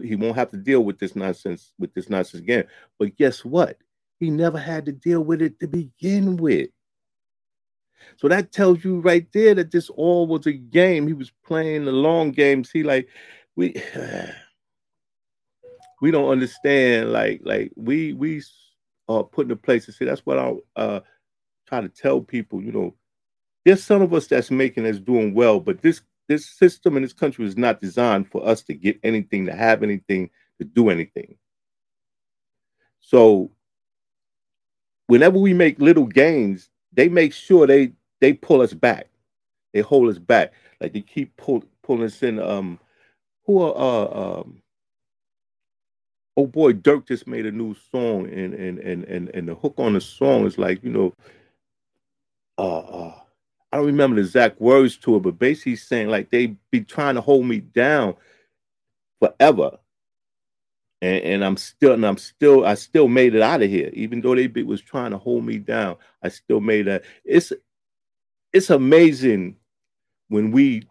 He 0.03 0.17
won't 0.17 0.35
have 0.35 0.49
to 0.49 0.57
deal 0.57 0.83
with 0.83 0.99
this 0.99 1.15
nonsense 1.15 1.71
with 1.79 1.93
this 1.93 2.09
nonsense 2.09 2.41
again. 2.43 2.65
But 2.99 3.15
guess 3.15 3.45
what? 3.45 3.77
He 4.19 4.29
never 4.29 4.57
had 4.57 4.85
to 4.85 4.91
deal 4.91 5.21
with 5.21 5.41
it 5.41 5.59
to 5.59 5.67
begin 5.67 6.37
with. 6.37 6.69
So 8.17 8.27
that 8.27 8.51
tells 8.51 8.83
you 8.83 8.99
right 8.99 9.27
there 9.33 9.55
that 9.55 9.71
this 9.71 9.89
all 9.89 10.27
was 10.27 10.47
a 10.47 10.53
game. 10.53 11.07
He 11.07 11.13
was 11.13 11.31
playing 11.45 11.85
the 11.85 11.91
long 11.91 12.31
game. 12.31 12.63
See, 12.63 12.83
like 12.83 13.07
we 13.55 13.75
we 16.01 16.11
don't 16.11 16.29
understand. 16.29 17.11
Like 17.11 17.41
like 17.43 17.71
we 17.75 18.13
we 18.13 18.41
are 19.07 19.23
put 19.23 19.45
in 19.45 19.51
a 19.51 19.55
place 19.55 19.85
to 19.85 19.91
see. 19.91 20.05
that's 20.05 20.25
what 20.25 20.39
I 20.39 20.55
uh 20.75 20.99
try 21.67 21.81
to 21.81 21.89
tell 21.89 22.21
people. 22.21 22.61
You 22.61 22.71
know, 22.71 22.95
there's 23.65 23.83
some 23.83 24.01
of 24.01 24.13
us 24.13 24.27
that's 24.27 24.51
making 24.51 24.87
us 24.87 24.99
doing 24.99 25.33
well, 25.33 25.59
but 25.59 25.81
this 25.81 26.01
this 26.27 26.49
system 26.49 26.97
in 26.97 27.03
this 27.03 27.13
country 27.13 27.45
is 27.45 27.57
not 27.57 27.81
designed 27.81 28.29
for 28.29 28.45
us 28.45 28.61
to 28.63 28.73
get 28.73 28.99
anything, 29.03 29.45
to 29.45 29.55
have 29.55 29.83
anything, 29.83 30.29
to 30.59 30.65
do 30.65 30.89
anything. 30.89 31.37
So 32.99 33.51
whenever 35.07 35.37
we 35.37 35.53
make 35.53 35.79
little 35.79 36.05
gains, 36.05 36.69
they 36.93 37.09
make 37.09 37.33
sure 37.33 37.67
they 37.67 37.91
they 38.19 38.33
pull 38.33 38.61
us 38.61 38.73
back. 38.73 39.07
They 39.73 39.81
hold 39.81 40.09
us 40.09 40.19
back. 40.19 40.53
Like 40.79 40.93
they 40.93 41.01
keep 41.01 41.35
pull, 41.37 41.63
pulling 41.83 42.03
us 42.03 42.21
in. 42.23 42.39
Um, 42.39 42.79
who 43.45 43.61
are 43.61 43.73
uh, 43.75 44.39
um, 44.41 44.61
oh 46.35 46.47
boy, 46.47 46.73
Durk 46.73 47.07
just 47.07 47.27
made 47.27 47.45
a 47.45 47.51
new 47.51 47.75
song, 47.91 48.27
and 48.27 48.53
and 48.53 48.79
and 48.79 49.03
and 49.05 49.29
and 49.29 49.47
the 49.47 49.55
hook 49.55 49.75
on 49.77 49.93
the 49.93 50.01
song 50.01 50.45
is 50.45 50.57
like 50.57 50.83
you 50.83 50.91
know, 50.91 51.13
uh, 52.57 52.79
uh 52.79 53.19
I 53.71 53.77
don't 53.77 53.85
remember 53.87 54.15
the 54.15 54.21
exact 54.21 54.61
words 54.61 54.97
to 54.97 55.15
it, 55.17 55.23
but 55.23 55.39
basically 55.39 55.75
saying 55.75 56.09
like 56.09 56.29
they 56.29 56.55
be 56.71 56.81
trying 56.81 57.15
to 57.15 57.21
hold 57.21 57.45
me 57.45 57.59
down 57.59 58.15
forever. 59.19 59.77
And, 61.01 61.23
and 61.23 61.45
I'm 61.45 61.57
still, 61.57 61.93
and 61.93 62.05
I'm 62.05 62.17
still, 62.17 62.65
I 62.65 62.73
still 62.73 63.07
made 63.07 63.35
it 63.35 63.41
out 63.41 63.61
of 63.61 63.69
here, 63.69 63.91
even 63.93 64.21
though 64.21 64.35
they 64.35 64.47
was 64.63 64.81
trying 64.81 65.11
to 65.11 65.17
hold 65.17 65.45
me 65.45 65.59
down. 65.59 65.97
I 66.23 66.29
still 66.29 66.59
made 66.59 66.87
it. 66.87 67.05
It's 67.23 67.53
it's 68.53 68.69
amazing 68.69 69.55
when 70.29 70.51
we 70.51 70.83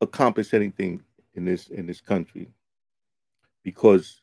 accomplish 0.00 0.54
anything 0.54 1.02
in 1.34 1.44
this 1.44 1.68
in 1.68 1.86
this 1.86 2.00
country 2.00 2.48
because 3.64 4.22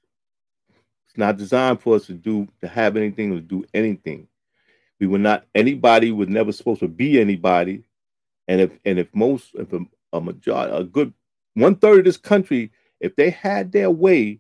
it's 1.08 1.18
not 1.18 1.38
designed 1.38 1.82
for 1.82 1.96
us 1.96 2.06
to 2.08 2.14
do 2.14 2.48
to 2.62 2.68
have 2.68 2.98
anything 2.98 3.32
or 3.32 3.40
do 3.40 3.66
anything. 3.74 4.28
We 5.00 5.08
were 5.08 5.20
not 5.20 5.46
anybody 5.54 6.12
was 6.12 6.30
never 6.30 6.52
supposed 6.52 6.80
to 6.80 6.88
be 6.88 7.20
anybody, 7.20 7.84
and 8.48 8.62
if 8.62 8.72
and 8.86 9.00
if 9.00 9.14
most 9.14 9.52
if 9.56 9.72
a, 9.74 9.80
a 10.14 10.22
majority 10.22 10.76
a 10.76 10.84
good 10.84 11.14
one 11.54 11.76
third 11.76 12.00
of 12.00 12.06
this 12.06 12.18
country 12.18 12.72
if 13.00 13.16
they 13.16 13.30
had 13.30 13.72
their 13.72 13.92
way, 13.92 14.40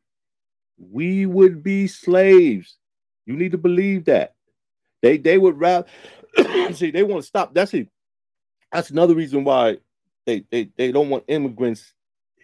we 0.77 1.25
would 1.25 1.63
be 1.63 1.87
slaves. 1.87 2.77
You 3.25 3.35
need 3.35 3.51
to 3.51 3.57
believe 3.57 4.05
that. 4.05 4.35
They 5.01 5.17
they 5.17 5.37
would 5.37 5.59
rather 5.59 5.87
see 6.73 6.91
they 6.91 7.03
want 7.03 7.23
to 7.23 7.27
stop. 7.27 7.53
That's 7.53 7.73
it 7.73 7.89
that's 8.71 8.89
another 8.89 9.15
reason 9.15 9.43
why 9.43 9.77
they, 10.25 10.43
they, 10.51 10.69
they 10.77 10.91
don't 10.91 11.09
want 11.09 11.23
immigrants 11.27 11.93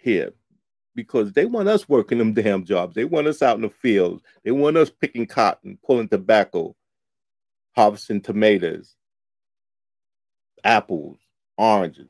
here 0.01 0.33
because 0.95 1.33
they 1.33 1.45
want 1.45 1.67
us 1.67 1.89
working 1.89 2.17
them 2.17 2.33
damn 2.33 2.63
jobs. 2.63 2.95
They 2.95 3.05
want 3.05 3.27
us 3.27 3.41
out 3.41 3.55
in 3.57 3.61
the 3.63 3.69
fields. 3.69 4.23
They 4.43 4.51
want 4.51 4.77
us 4.77 4.89
picking 4.89 5.25
cotton, 5.25 5.77
pulling 5.85 6.07
tobacco, 6.07 6.75
harvesting 7.75 8.21
tomatoes, 8.21 8.95
apples, 10.63 11.17
oranges, 11.57 12.09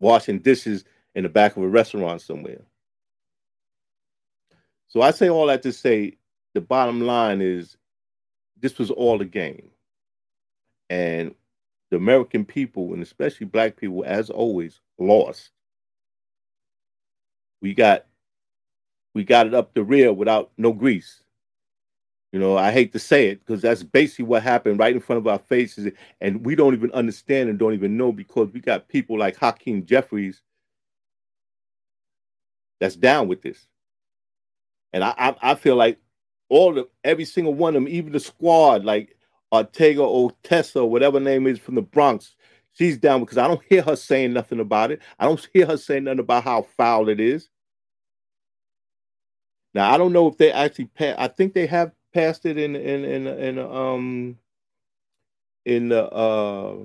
washing 0.00 0.40
dishes 0.40 0.84
in 1.14 1.22
the 1.22 1.28
back 1.28 1.56
of 1.56 1.62
a 1.62 1.68
restaurant 1.68 2.20
somewhere. 2.20 2.62
So 4.92 5.00
I 5.00 5.10
say 5.10 5.30
all 5.30 5.46
that 5.46 5.62
to 5.62 5.72
say 5.72 6.18
the 6.52 6.60
bottom 6.60 7.00
line 7.00 7.40
is 7.40 7.78
this 8.60 8.78
was 8.78 8.90
all 8.90 9.18
a 9.22 9.24
game. 9.24 9.70
And 10.90 11.34
the 11.90 11.96
American 11.96 12.44
people, 12.44 12.92
and 12.92 13.02
especially 13.02 13.46
black 13.46 13.76
people, 13.76 14.04
as 14.06 14.28
always, 14.28 14.80
lost. 14.98 15.50
We 17.62 17.72
got 17.72 18.04
we 19.14 19.24
got 19.24 19.46
it 19.46 19.54
up 19.54 19.72
the 19.72 19.82
rear 19.82 20.12
without 20.12 20.50
no 20.58 20.74
grease. 20.74 21.22
You 22.32 22.38
know, 22.38 22.58
I 22.58 22.70
hate 22.70 22.92
to 22.92 22.98
say 22.98 23.28
it 23.28 23.40
because 23.40 23.62
that's 23.62 23.82
basically 23.82 24.26
what 24.26 24.42
happened 24.42 24.78
right 24.78 24.94
in 24.94 25.00
front 25.00 25.18
of 25.18 25.26
our 25.26 25.38
faces, 25.38 25.90
and 26.20 26.44
we 26.44 26.54
don't 26.54 26.74
even 26.74 26.92
understand 26.92 27.48
and 27.48 27.58
don't 27.58 27.74
even 27.74 27.96
know 27.96 28.12
because 28.12 28.50
we 28.52 28.60
got 28.60 28.88
people 28.88 29.18
like 29.18 29.36
Hakeem 29.36 29.86
Jeffries 29.86 30.42
that's 32.78 32.96
down 32.96 33.28
with 33.28 33.40
this, 33.40 33.66
and 34.92 35.04
I 35.04 35.14
I, 35.16 35.36
I 35.42 35.54
feel 35.54 35.76
like 35.76 35.98
all 36.48 36.74
the 36.74 36.88
every 37.04 37.24
single 37.24 37.54
one 37.54 37.76
of 37.76 37.82
them, 37.82 37.92
even 37.92 38.12
the 38.12 38.20
squad, 38.20 38.84
like 38.84 39.16
Ortega 39.52 40.02
Otessa, 40.02 40.86
whatever 40.86 41.20
name 41.20 41.46
is 41.46 41.58
from 41.58 41.74
the 41.74 41.82
Bronx, 41.82 42.36
she's 42.74 42.98
down 42.98 43.20
because 43.20 43.38
I 43.38 43.48
don't 43.48 43.62
hear 43.68 43.82
her 43.82 43.96
saying 43.96 44.32
nothing 44.32 44.60
about 44.60 44.90
it. 44.90 45.00
I 45.18 45.24
don't 45.24 45.48
hear 45.52 45.66
her 45.66 45.76
saying 45.76 46.04
nothing 46.04 46.20
about 46.20 46.44
how 46.44 46.62
foul 46.76 47.08
it 47.08 47.20
is. 47.20 47.48
Now 49.74 49.92
I 49.92 49.98
don't 49.98 50.12
know 50.12 50.26
if 50.26 50.36
they 50.36 50.52
actually 50.52 50.86
passed. 50.86 51.18
I 51.18 51.28
think 51.28 51.54
they 51.54 51.66
have 51.66 51.92
passed 52.12 52.44
it 52.46 52.58
in 52.58 52.76
in 52.76 53.04
in 53.04 53.26
in 53.26 53.58
um 53.58 54.38
in 55.64 55.88
the 55.88 56.12
uh, 56.12 56.76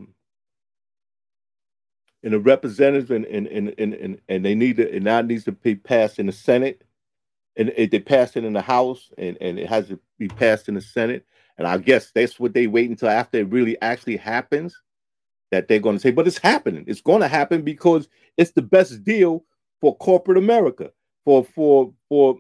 in 2.24 2.32
the 2.32 2.40
representatives 2.40 3.12
and 3.12 3.26
and 3.26 3.48
and 3.48 3.74
and, 3.78 4.22
and 4.30 4.46
they 4.46 4.56
need 4.56 4.78
to 4.78 4.96
and 4.96 5.06
now 5.06 5.22
needs 5.22 5.44
to 5.46 5.52
be 5.52 5.76
passed 5.76 6.20
in 6.20 6.28
the 6.28 6.32
Senate 6.32 6.84
and 7.58 7.74
it, 7.76 7.92
they 7.92 8.00
passed 8.00 8.38
it 8.38 8.46
in 8.46 8.54
the 8.54 8.62
House 8.62 9.12
and 9.18 9.38
and 9.42 9.60
it 9.60 9.68
has 9.68 9.88
to 9.88 10.00
be 10.18 10.28
passed 10.28 10.68
in 10.70 10.76
the 10.76 10.82
Senate. 10.82 11.26
And 11.58 11.68
I 11.68 11.78
guess 11.78 12.12
that's 12.14 12.40
what 12.40 12.54
they 12.54 12.68
wait 12.68 12.90
until 12.90 13.10
after 13.10 13.40
it 13.40 13.50
really 13.50 13.82
actually 13.82 14.18
happens 14.18 14.80
that 15.52 15.68
they're 15.68 15.80
going 15.80 15.96
to 15.96 16.00
say, 16.00 16.12
but 16.12 16.28
it's 16.28 16.38
happening. 16.38 16.84
It's 16.88 17.02
going 17.02 17.22
to 17.22 17.28
happen 17.28 17.64
because 17.64 18.08
it's 18.38 18.52
the 18.52 18.62
best 18.62 19.04
deal 19.04 19.44
for 19.82 19.96
corporate 19.98 20.38
America, 20.38 20.92
for 21.26 21.44
for 21.44 21.94
for 22.10 22.38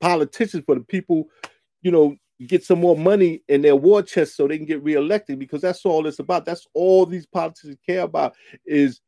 politicians, 0.00 0.64
for 0.64 0.74
the 0.74 0.80
people, 0.82 1.28
you 1.82 1.90
know, 1.90 2.16
get 2.46 2.64
some 2.64 2.80
more 2.80 2.96
money 2.96 3.42
in 3.48 3.62
their 3.62 3.76
war 3.76 4.02
chest 4.02 4.36
so 4.36 4.46
they 4.46 4.56
can 4.56 4.66
get 4.66 4.82
reelected 4.82 5.38
because 5.38 5.62
that's 5.62 5.84
all 5.84 6.06
it's 6.06 6.18
about. 6.18 6.44
That's 6.44 6.66
all 6.74 7.06
these 7.06 7.26
politicians 7.26 7.78
care 7.86 8.02
about 8.02 8.34
is 8.64 9.00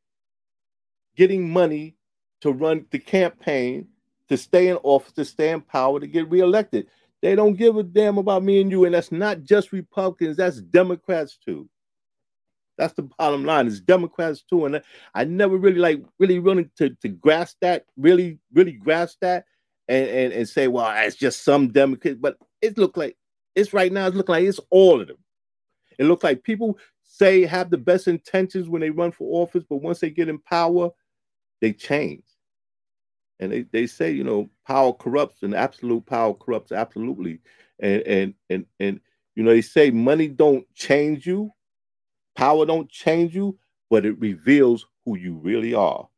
getting 1.17 1.49
money 1.49 1.97
to 2.43 2.53
run 2.53 2.87
the 2.91 2.99
campaign, 2.99 3.89
to 4.29 4.37
stay 4.37 4.69
in 4.69 4.77
office, 4.83 5.13
to 5.13 5.25
stay 5.25 5.51
in 5.51 5.61
power, 5.61 6.01
to 6.01 6.07
get 6.07 6.31
reelected. 6.31 6.87
They 7.23 7.35
don't 7.35 7.55
give 7.55 7.77
a 7.77 7.83
damn 7.83 8.19
about 8.19 8.43
me 8.45 8.61
and 8.61 8.71
you. 8.71 8.85
And 8.85 8.95
that's 8.95 9.13
not 9.13 9.43
just 9.43 9.73
Republicans, 9.73 10.37
that's 10.37 10.61
Democrats 10.61 11.37
too. 11.37 11.69
That's 12.79 12.95
the 12.95 13.03
bottom 13.19 13.45
line. 13.45 13.67
It's 13.67 13.81
Democrats 13.81 14.43
too, 14.43 14.67
and 14.67 14.83
I 15.15 15.25
never 15.25 15.57
really 15.57 15.79
like 15.79 16.03
really 16.19 16.39
willing 16.39 16.71
to 16.77 16.91
to 16.91 17.09
grasp 17.09 17.57
that, 17.63 17.87
really 17.97 18.39
really 18.53 18.73
grasp 18.73 19.19
that, 19.23 19.47
and 19.89 20.07
and, 20.07 20.33
and 20.33 20.49
say, 20.49 20.69
well, 20.69 20.93
it's 21.05 21.17
just 21.17 21.43
some 21.43 21.69
Democrats, 21.69 22.19
but 22.21 22.37
it 22.61 22.77
looked 22.77 22.99
like 22.99 23.17
it's 23.55 23.73
right 23.73 23.91
now. 23.91 24.07
It's 24.07 24.17
looking 24.17 24.35
like 24.35 24.45
it's 24.45 24.61
all 24.71 25.01
of 25.01 25.09
them. 25.09 25.17
It 25.99 26.05
looks 26.05 26.23
like 26.23 26.43
people 26.43 26.79
say 27.03 27.47
have 27.47 27.71
the 27.71 27.79
best 27.79 28.09
intentions 28.09 28.69
when 28.69 28.83
they 28.83 28.91
run 28.91 29.13
for 29.13 29.43
office, 29.43 29.65
but 29.69 29.77
once 29.77 30.01
they 30.01 30.11
get 30.11 30.29
in 30.29 30.39
power, 30.39 30.91
they 31.63 31.73
change. 31.73 32.25
And 33.41 33.53
they, 33.53 33.63
they 33.63 33.87
say, 33.87 34.11
you 34.11 34.25
know, 34.25 34.49
power 34.67 34.93
corrupts 34.93 35.43
and 35.43 35.55
absolute 35.55 36.07
power 36.07 36.35
corrupts 36.35 36.73
absolutely. 36.73 37.41
And 37.81 38.03
and 38.03 38.35
and 38.51 38.67
and 38.81 39.01
you 39.35 39.43
know, 39.43 39.51
they 39.51 39.61
say 39.61 39.91
money 39.91 40.29
don't 40.29 40.67
change 40.75 41.27
you, 41.27 41.51
power 42.37 42.65
don't 42.67 42.89
change 42.91 43.35
you, 43.35 43.59
but 43.91 44.07
it 44.07 44.19
reveals 44.19 44.87
who 45.05 45.17
you 45.19 45.35
really 45.35 45.75
are. 45.75 46.09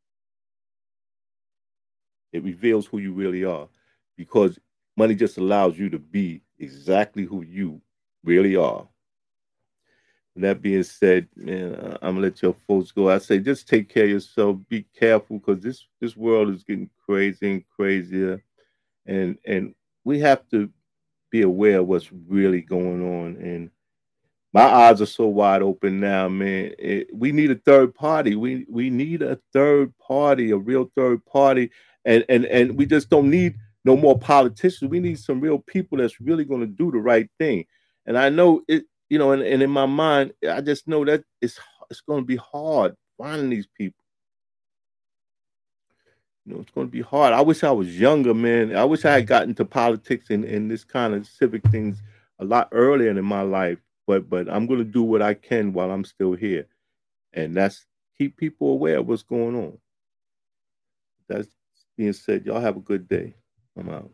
It 2.33 2.43
reveals 2.45 2.87
who 2.87 2.99
you 2.99 3.12
really 3.12 3.45
are 3.45 3.69
because 4.16 4.59
money 4.97 5.14
just 5.14 5.39
allows 5.39 5.79
you 5.79 5.89
to 5.91 5.99
be 5.99 6.43
exactly 6.59 7.25
who 7.25 7.43
you 7.43 7.81
really 8.25 8.57
are. 8.57 8.89
That 10.45 10.62
being 10.62 10.82
said, 10.82 11.28
man, 11.36 11.97
I'm 12.03 12.14
gonna 12.14 12.20
let 12.20 12.43
your 12.43 12.55
folks 12.66 12.93
go. 12.93 13.11
I 13.11 13.18
say 13.18 13.39
just 13.39 13.68
take 13.68 13.89
care 13.89 14.05
of 14.05 14.11
yourself, 14.11 14.59
be 14.68 14.84
careful, 14.99 15.39
because 15.39 15.62
this 15.62 15.86
this 16.01 16.16
world 16.16 16.51
is 16.55 16.64
getting 16.64 16.91
crazy 17.05 17.53
and 17.53 17.64
crazier, 17.68 18.43
and 19.07 19.39
and 19.47 19.74
we 20.05 20.20
have 20.20 20.49
to 20.51 20.70
be 21.30 21.43
aware 21.43 21.80
of 21.80 21.86
what's 21.86 22.12
really 22.12 22.62
going 22.62 23.03
on. 23.03 23.36
And 23.36 23.70
my 24.53 24.64
eyes 24.64 25.01
are 25.01 25.07
so 25.07 25.26
wide 25.26 25.62
open 25.62 26.01
now, 26.01 26.28
man. 26.28 26.72
It, 26.78 27.09
we 27.12 27.32
need 27.32 27.51
a 27.51 27.57
third 27.57 27.95
party. 27.95 28.34
We 28.34 28.66
we 28.68 28.91
need 28.91 29.22
a 29.22 29.39
third 29.53 29.97
party, 29.99 30.51
a 30.51 30.57
real 30.57 30.91
third 30.97 31.24
party, 31.26 31.70
and 32.05 32.24
and 32.28 32.45
and 32.47 32.76
we 32.76 32.86
just 32.86 33.11
don't 33.11 33.30
need 33.30 33.57
no 33.84 33.97
more 33.97 34.18
politicians. 34.18 34.91
We 34.91 35.01
need 35.01 35.18
some 35.18 35.41
real 35.41 35.59
people 35.59 35.99
that's 35.99 36.20
really 36.20 36.45
to 36.45 36.66
do 36.66 36.91
the 36.91 36.99
right 36.99 37.28
thing. 37.39 37.64
And 38.07 38.18
I 38.18 38.28
know 38.28 38.62
it, 38.68 38.84
you 39.09 39.19
know, 39.19 39.33
and, 39.33 39.43
and 39.43 39.63
in 39.63 39.71
my 39.71 39.87
mind, 39.87 40.33
I 40.49 40.61
just 40.61 40.87
know 40.89 41.05
that 41.05 41.25
it's 41.41 41.59
it's 41.91 42.01
going 42.01 42.21
to 42.23 42.27
be 42.27 42.37
hard 42.37 42.95
finding 43.17 43.51
these 43.51 43.67
people. 43.67 44.05
You 46.45 46.55
know, 46.55 46.61
it's 46.61 46.71
going 46.71 46.87
to 46.87 46.91
be 46.91 47.03
hard. 47.03 47.35
I 47.35 47.41
wish 47.41 47.63
I 47.63 47.71
was 47.71 47.99
younger, 47.99 48.33
man. 48.33 48.75
I 48.75 48.85
wish 48.85 49.05
I 49.05 49.13
had 49.13 49.23
mm-hmm. 49.23 49.29
gotten 49.29 49.55
to 49.57 49.65
politics 49.65 50.31
and, 50.31 50.45
and 50.45 50.71
this 50.71 50.85
kind 50.85 51.15
of 51.15 51.27
civic 51.27 51.63
things 51.71 52.03
a 52.39 52.45
lot 52.45 52.69
earlier 52.73 53.11
in 53.11 53.25
my 53.25 53.43
life. 53.43 53.79
But 54.07 54.31
but 54.31 54.49
I'm 54.49 54.67
going 54.67 54.79
to 54.79 54.85
do 54.85 55.03
what 55.03 55.21
I 55.21 55.35
can 55.35 55.73
while 55.73 55.91
I'm 55.91 56.05
still 56.05 56.33
here, 56.33 56.67
and 57.35 57.55
that's 57.55 57.85
keep 58.17 58.37
people 58.37 58.71
aware 58.71 58.99
of 58.99 59.07
what's 59.07 59.23
going 59.23 59.55
on. 59.55 59.79
That's 61.29 61.49
being 61.97 62.15
said, 62.15 62.47
y'all 62.47 62.61
have 62.61 62.77
a 62.77 62.81
good 62.81 63.09
day. 63.09 63.35
I'm 63.77 63.91
out. 63.91 64.11